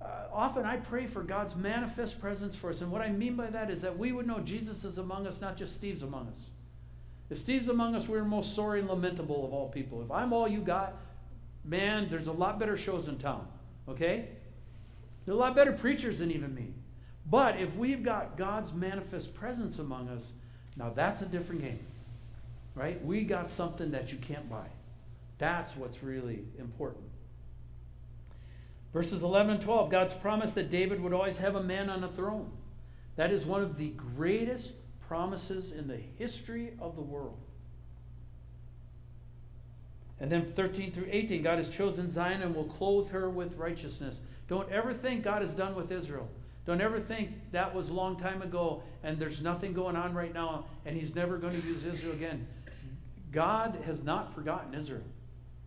[0.00, 2.82] uh, often I pray for God's manifest presence for us.
[2.82, 5.40] And what I mean by that is that we would know Jesus is among us,
[5.40, 6.50] not just Steve's among us.
[7.30, 10.02] If Steve's among us, we're most sorry and lamentable of all people.
[10.02, 10.96] If I'm all you got,
[11.64, 13.46] man, there's a lot better shows in town.
[13.88, 14.28] Okay?
[15.24, 16.74] There's a lot better preachers than even me.
[17.30, 20.24] But if we've got God's manifest presence among us,
[20.76, 21.78] now that's a different game
[22.74, 23.04] right?
[23.04, 24.66] We got something that you can't buy.
[25.38, 27.04] That's what's really important.
[28.92, 32.08] Verses 11 and 12, God's promise that David would always have a man on a
[32.08, 32.50] throne.
[33.16, 34.72] That is one of the greatest
[35.08, 37.38] promises in the history of the world.
[40.22, 44.14] And then 13 through 18, God has chosen Zion and will clothe her with righteousness.
[44.46, 46.28] Don't ever think God is done with Israel.
[46.64, 50.32] Don't ever think that was a long time ago and there's nothing going on right
[50.32, 52.46] now and he's never going to use Israel again.
[53.32, 55.02] God has not forgotten Israel.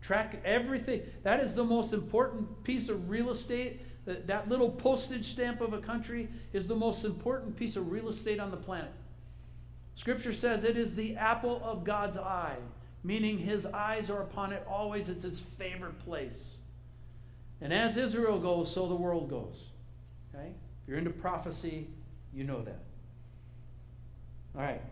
[0.00, 1.02] Track everything.
[1.22, 3.82] That is the most important piece of real estate.
[4.06, 8.08] That, that little postage stamp of a country is the most important piece of real
[8.08, 8.92] estate on the planet.
[9.96, 12.56] Scripture says it is the apple of God's eye,
[13.06, 15.08] meaning his eyes are upon it always.
[15.08, 16.56] It's his favorite place.
[17.60, 19.70] And as Israel goes, so the world goes.
[20.34, 20.48] Okay?
[20.48, 21.86] If you're into prophecy,
[22.34, 22.80] you know that.
[24.56, 24.82] All right.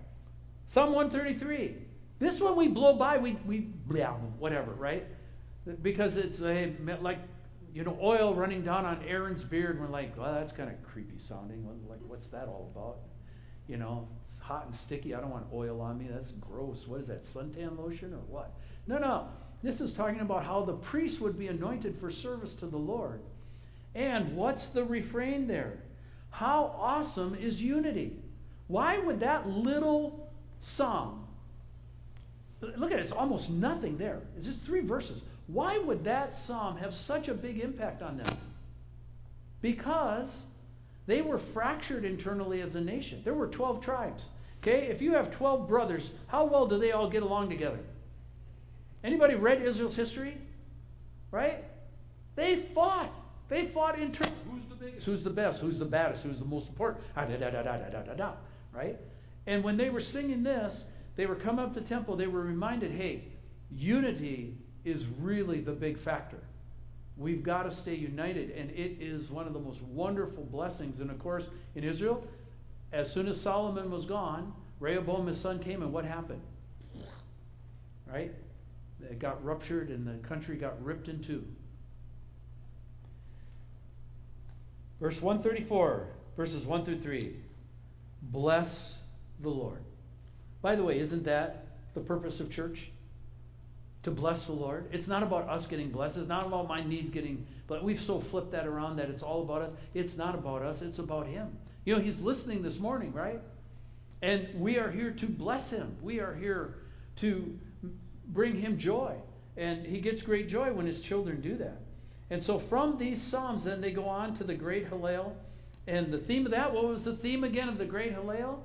[0.68, 1.74] Psalm 133.
[2.20, 3.66] This one we blow by, we, we
[4.38, 5.04] whatever, right?
[5.82, 7.18] Because it's a, like,
[7.74, 9.80] you know, oil running down on Aaron's beard.
[9.80, 11.66] We're like, well, that's kind of creepy sounding.
[11.90, 12.98] Like, what's that all about?
[13.66, 14.06] You know,
[14.44, 15.14] hot and sticky.
[15.14, 16.06] I don't want oil on me.
[16.10, 16.86] That's gross.
[16.86, 18.52] What is that, suntan lotion or what?
[18.86, 19.28] No, no.
[19.62, 23.20] This is talking about how the priest would be anointed for service to the Lord.
[23.94, 25.78] And what's the refrain there?
[26.28, 28.18] How awesome is unity?
[28.66, 30.30] Why would that little
[30.60, 31.26] psalm,
[32.60, 34.20] look at it, it's almost nothing there.
[34.36, 35.22] It's just three verses.
[35.46, 38.36] Why would that psalm have such a big impact on them?
[39.62, 40.28] Because
[41.06, 43.20] they were fractured internally as a nation.
[43.24, 44.26] There were 12 tribes.
[44.66, 47.80] Okay, if you have 12 brothers, how well do they all get along together?
[49.02, 50.38] Anybody read Israel's history?
[51.30, 51.62] Right?
[52.34, 53.12] They fought.
[53.50, 56.46] They fought in terms who's the biggest, who's the best, who's the baddest, who's the
[56.46, 58.32] most important, ah, da, da, da, da, da, da, da,
[58.72, 58.96] right?
[59.46, 60.84] And when they were singing this,
[61.14, 63.24] they were coming up to the temple, they were reminded, hey,
[63.70, 64.56] unity
[64.86, 66.40] is really the big factor.
[67.18, 71.00] We've got to stay united, and it is one of the most wonderful blessings.
[71.00, 72.26] And of course, in Israel,
[72.94, 76.40] as soon as Solomon was gone, Rehoboam, his son, came, and what happened?
[78.06, 78.32] Right?
[79.02, 81.44] It got ruptured, and the country got ripped in two.
[85.00, 87.36] Verse 134, verses 1 through 3.
[88.22, 88.94] Bless
[89.40, 89.80] the Lord.
[90.62, 92.90] By the way, isn't that the purpose of church?
[94.04, 94.86] To bless the Lord.
[94.92, 96.18] It's not about us getting blessed.
[96.18, 99.42] It's not about my needs getting, but we've so flipped that around that it's all
[99.42, 99.72] about us.
[99.94, 101.56] It's not about us, it's about Him.
[101.84, 103.40] You know, He's listening this morning, right?
[104.22, 105.96] And we are here to bless Him.
[106.02, 106.76] We are here
[107.16, 107.58] to
[108.28, 109.16] bring Him joy.
[109.56, 111.80] And He gets great joy when His children do that.
[112.30, 115.32] And so from these Psalms, then they go on to the Great Hallel.
[115.86, 118.60] And the theme of that, what was the theme again of the Great Hallel?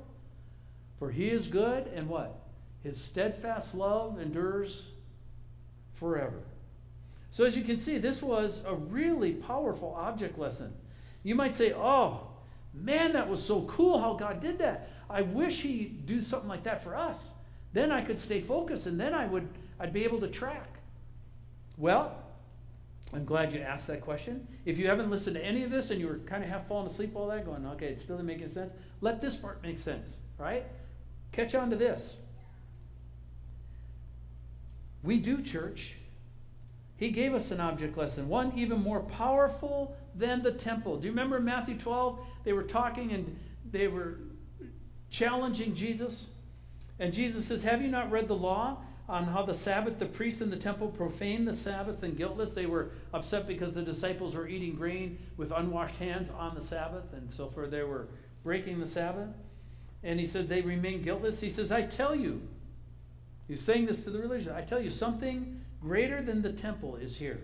[0.98, 2.40] For he is good, and what?
[2.84, 4.84] His steadfast love endures
[5.96, 6.42] forever.
[7.32, 10.74] So as you can see, this was a really powerful object lesson.
[11.24, 12.29] You might say, oh,
[12.74, 14.90] man, that was so cool how God did that.
[15.10, 17.30] I wish he'd do something like that for us.
[17.74, 19.48] Then I could stay focused, and then I would
[19.80, 20.80] I'd be able to track.
[21.78, 22.16] Well,
[23.14, 24.48] I'm glad you asked that question.
[24.66, 26.88] If you haven't listened to any of this and you were kind of half falling
[26.88, 29.80] asleep all that, going, okay, it still didn't make any sense, let this part make
[29.80, 30.66] sense, right?
[31.32, 32.18] Catch on to this.
[35.02, 35.96] We do, church.
[36.98, 40.98] He gave us an object lesson, one even more powerful than the temple.
[40.98, 42.20] Do you remember Matthew 12?
[42.44, 43.38] They were talking and
[43.72, 44.16] they were
[45.10, 46.28] challenging Jesus.
[47.00, 48.80] And Jesus says, Have you not read the law?
[49.10, 52.52] on how the Sabbath, the priests in the temple profaned the Sabbath and guiltless.
[52.52, 57.12] They were upset because the disciples were eating grain with unwashed hands on the Sabbath,
[57.14, 57.72] and so forth.
[57.72, 58.08] They were
[58.44, 59.30] breaking the Sabbath.
[60.04, 61.40] And he said they remain guiltless.
[61.40, 62.40] He says, I tell you,
[63.48, 67.18] he's saying this to the religious, I tell you, something greater than the temple is
[67.18, 67.42] here.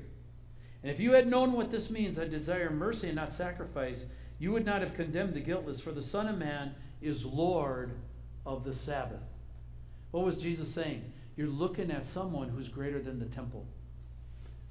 [0.86, 4.04] And if you had known what this means, I desire mercy and not sacrifice,
[4.38, 7.90] you would not have condemned the guiltless, for the Son of Man is Lord
[8.46, 9.24] of the Sabbath.
[10.12, 11.12] What was Jesus saying?
[11.38, 13.66] You're looking at someone who's greater than the temple.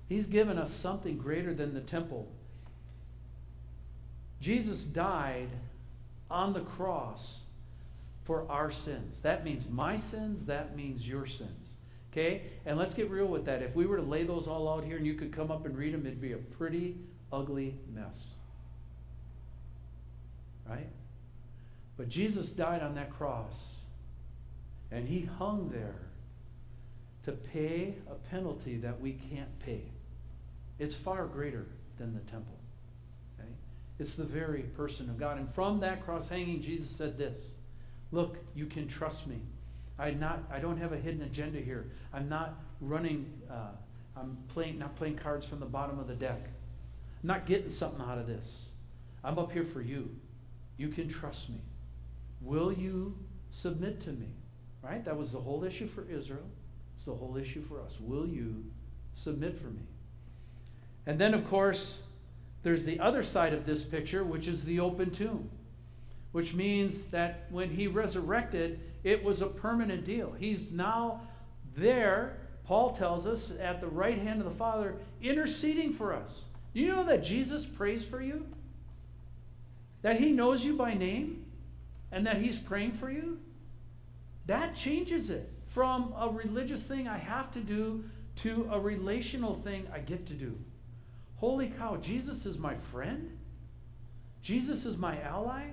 [0.08, 2.28] He's given us something greater than the temple.
[4.40, 5.48] Jesus died
[6.30, 7.40] on the cross
[8.22, 9.16] for our sins.
[9.22, 11.63] That means my sins, that means your sins.
[12.14, 12.42] Okay?
[12.64, 13.60] And let's get real with that.
[13.60, 15.76] If we were to lay those all out here and you could come up and
[15.76, 16.96] read them, it'd be a pretty
[17.32, 18.14] ugly mess.
[20.68, 20.88] Right?
[21.96, 23.52] But Jesus died on that cross.
[24.92, 25.96] And he hung there
[27.24, 29.82] to pay a penalty that we can't pay.
[30.78, 31.66] It's far greater
[31.98, 32.56] than the temple.
[33.40, 33.48] Okay?
[33.98, 35.38] It's the very person of God.
[35.38, 37.40] And from that cross hanging, Jesus said this
[38.12, 39.40] Look, you can trust me.
[39.98, 41.90] I not I don't have a hidden agenda here.
[42.12, 43.72] I'm not running uh,
[44.16, 46.40] I'm playing not playing cards from the bottom of the deck.
[47.22, 48.62] I'm not getting something out of this.
[49.22, 50.10] I'm up here for you.
[50.76, 51.60] You can trust me.
[52.40, 53.16] Will you
[53.50, 54.28] submit to me?
[54.82, 55.04] Right?
[55.04, 56.44] That was the whole issue for Israel.
[56.96, 57.94] It's the whole issue for us.
[58.00, 58.64] Will you
[59.14, 59.82] submit for me?
[61.06, 61.94] And then, of course,
[62.64, 65.50] There's the other side of this picture, which is the open tomb,
[66.32, 70.32] which means that when he resurrected, it was a permanent deal.
[70.32, 71.20] He's now
[71.76, 76.42] there, Paul tells us, at the right hand of the Father, interceding for us.
[76.72, 78.46] You know that Jesus prays for you?
[80.02, 81.44] That he knows you by name?
[82.10, 83.38] And that he's praying for you?
[84.46, 88.04] That changes it from a religious thing I have to do
[88.36, 90.56] to a relational thing I get to do.
[91.36, 93.36] Holy cow, Jesus is my friend?
[94.42, 95.68] Jesus is my ally?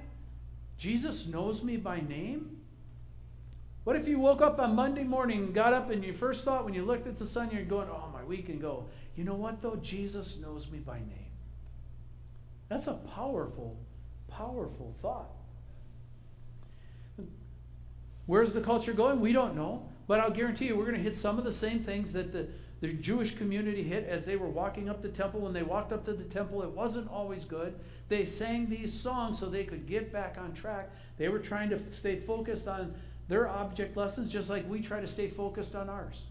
[0.77, 2.60] Jesus knows me by name?
[3.83, 6.73] What if you woke up on Monday morning got up and your first thought when
[6.73, 8.85] you looked at the sun, you're going, oh, my week, and go,
[9.15, 9.75] you know what though?
[9.77, 11.31] Jesus knows me by name.
[12.69, 13.77] That's a powerful,
[14.29, 15.29] powerful thought.
[18.27, 19.19] Where's the culture going?
[19.19, 19.89] We don't know.
[20.07, 22.47] But I'll guarantee you, we're going to hit some of the same things that the,
[22.81, 25.41] the Jewish community hit as they were walking up the temple.
[25.41, 27.75] When they walked up to the temple, it wasn't always good.
[28.09, 30.89] They sang these songs so they could get back on track.
[31.17, 32.95] They were trying to stay focused on
[33.27, 36.21] their object lessons just like we try to stay focused on ours.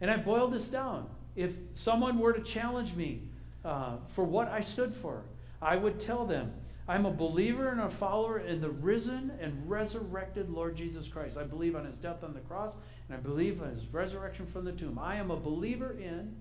[0.00, 1.08] And I boiled this down.
[1.36, 3.22] If someone were to challenge me
[3.64, 5.22] uh, for what I stood for,
[5.60, 6.52] I would tell them,
[6.88, 11.36] I'm a believer and a follower in the risen and resurrected Lord Jesus Christ.
[11.36, 12.74] I believe on his death on the cross,
[13.08, 14.98] and I believe on his resurrection from the tomb.
[14.98, 16.34] I am a believer in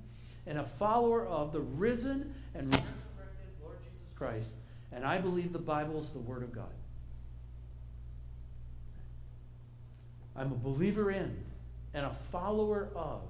[0.48, 4.50] and a follower of the risen and resurrected Lord Jesus Christ,
[4.92, 6.74] and I believe the Bible is the Word of God.
[10.42, 11.38] I'm a believer in
[11.94, 13.22] and a follower of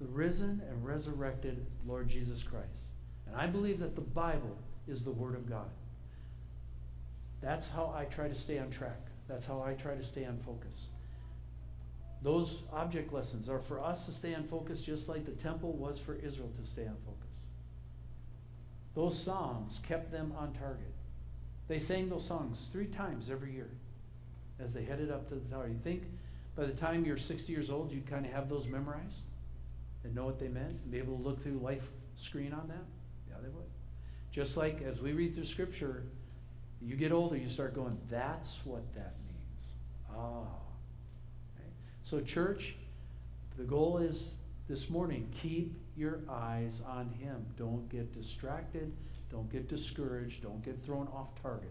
[0.00, 2.92] the risen and resurrected Lord Jesus Christ.
[3.26, 4.56] And I believe that the Bible
[4.86, 5.68] is the Word of God.
[7.42, 9.00] That's how I try to stay on track.
[9.26, 10.86] That's how I try to stay on focus.
[12.22, 15.98] Those object lessons are for us to stay on focus just like the temple was
[15.98, 17.42] for Israel to stay on focus.
[18.94, 20.94] Those psalms kept them on target.
[21.66, 23.70] They sang those songs three times every year
[24.60, 25.66] as they headed up to the tower.
[25.66, 26.02] You think
[26.58, 29.22] by the time you're 60 years old, you'd kind of have those memorized
[30.02, 31.84] and know what they meant and be able to look through life
[32.16, 32.84] screen on that?
[33.30, 33.70] Yeah, they would.
[34.32, 36.02] Just like as we read through Scripture,
[36.82, 39.72] you get older, you start going, that's what that means.
[40.10, 40.46] Ah.
[42.02, 42.74] So, church,
[43.56, 44.24] the goal is
[44.68, 47.46] this morning keep your eyes on Him.
[47.56, 48.92] Don't get distracted.
[49.30, 50.42] Don't get discouraged.
[50.42, 51.70] Don't get thrown off target.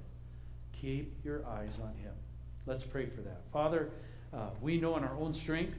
[0.79, 2.13] Keep your eyes on Him.
[2.65, 3.41] Let's pray for that.
[3.51, 3.89] Father,
[4.33, 5.75] uh, we know in our own strength,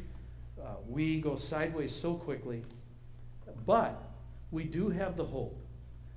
[0.61, 2.62] uh, we go sideways so quickly,
[3.66, 4.03] but
[4.51, 5.59] we do have the hope.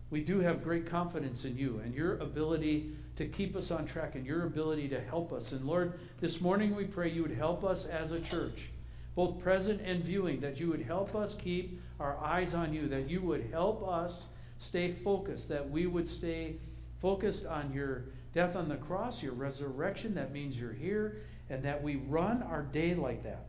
[0.09, 4.15] We do have great confidence in you and your ability to keep us on track
[4.15, 5.51] and your ability to help us.
[5.51, 8.69] And Lord, this morning we pray you would help us as a church,
[9.15, 13.09] both present and viewing, that you would help us keep our eyes on you, that
[13.09, 14.25] you would help us
[14.59, 16.55] stay focused, that we would stay
[17.01, 20.13] focused on your death on the cross, your resurrection.
[20.13, 21.17] That means you're here,
[21.51, 23.43] and that we run our day like that.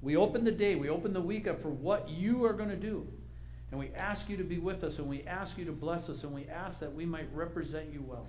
[0.00, 2.76] We open the day, we open the week up for what you are going to
[2.76, 3.06] do.
[3.72, 6.22] And we ask you to be with us, and we ask you to bless us,
[6.22, 8.26] and we ask that we might represent you well.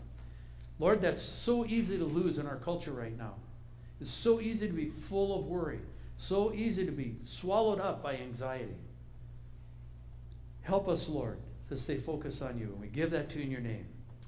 [0.80, 3.36] Lord, that's so easy to lose in our culture right now.
[4.02, 5.80] It's so easy to be full of worry,
[6.18, 8.76] so easy to be swallowed up by anxiety.
[10.64, 11.38] Help us, Lord,
[11.70, 12.66] to stay focused on you.
[12.66, 13.86] And we give that to you in your name.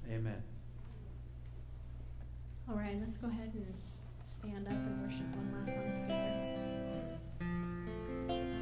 [0.08, 0.40] Amen.
[2.68, 3.64] All right, let's go ahead and
[4.28, 5.90] stand up and worship one last song
[8.28, 8.57] together.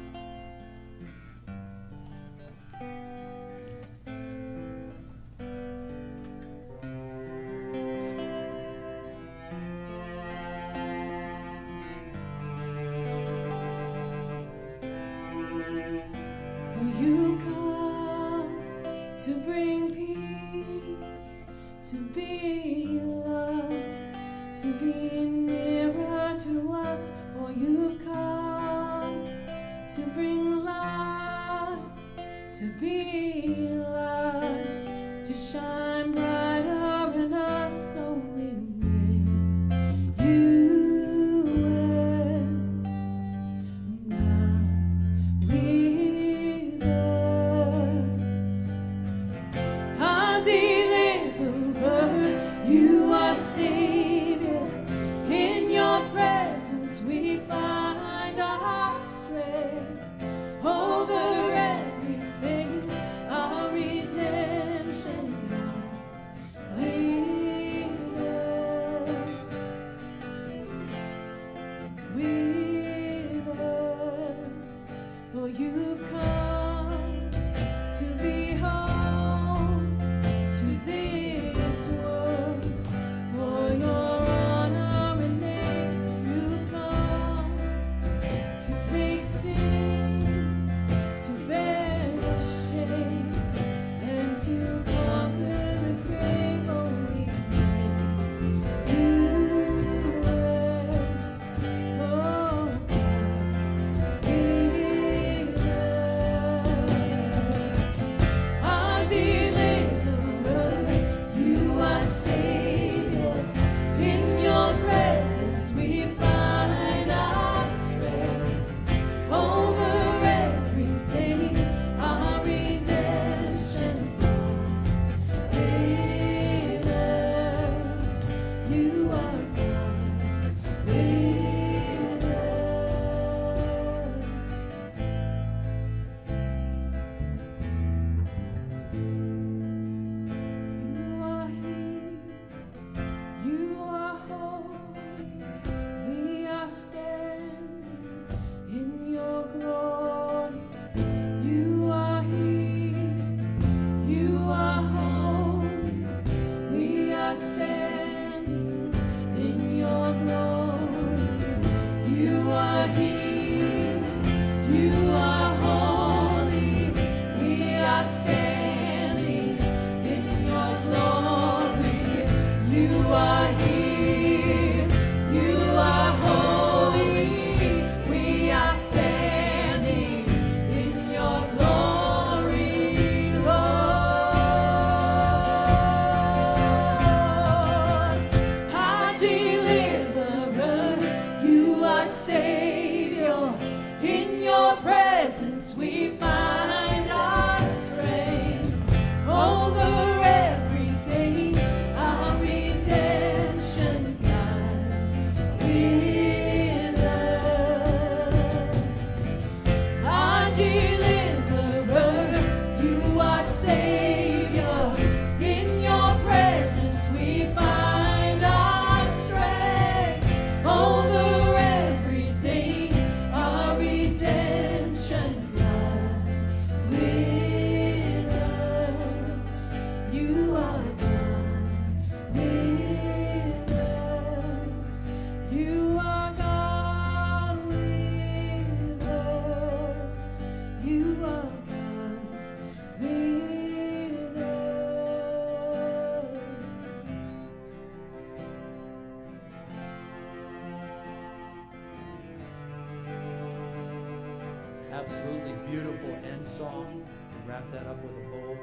[255.07, 257.07] Absolutely beautiful end song.
[257.47, 258.57] Wrap that up with a bow.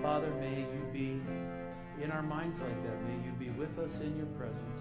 [0.00, 1.20] Father, may you be
[2.02, 3.02] in our minds like that.
[3.04, 4.80] May you be with us in your presence.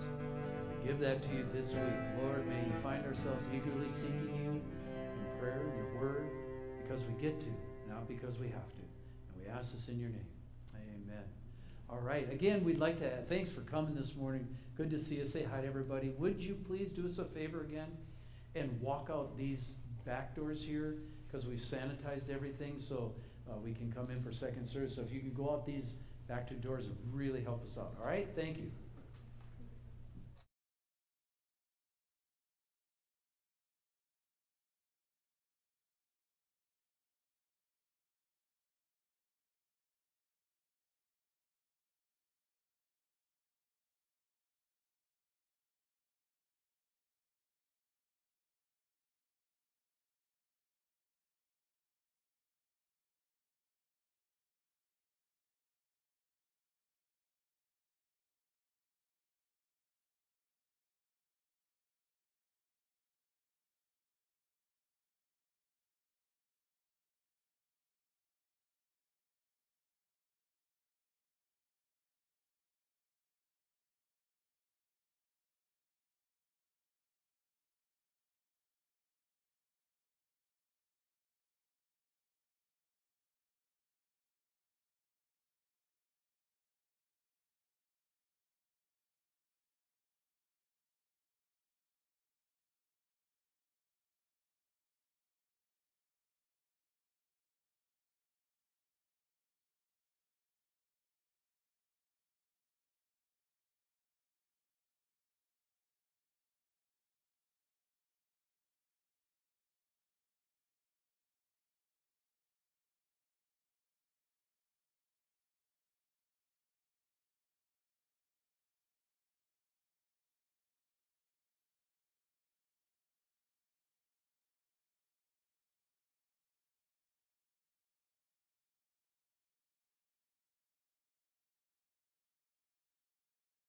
[0.70, 2.00] We give that to you this week.
[2.24, 6.30] Lord, may you find ourselves eagerly seeking you in prayer, in your word,
[6.82, 7.48] because we get to,
[7.90, 8.84] not because we have to.
[9.34, 10.28] And we ask this in your name.
[10.76, 11.26] Amen.
[11.90, 12.32] All right.
[12.32, 14.48] Again, we'd like to thanks for coming this morning.
[14.78, 15.26] Good to see you.
[15.26, 16.14] Say hi to everybody.
[16.18, 17.90] Would you please do us a favor again
[18.56, 19.72] and walk out these
[20.06, 20.95] back doors here
[21.28, 23.14] because we've sanitized everything so
[23.49, 24.95] uh, we can come in for second service.
[24.95, 25.94] So if you can go out these
[26.28, 27.94] back two doors, it really help us out.
[27.99, 28.28] All right?
[28.36, 28.72] Thank you.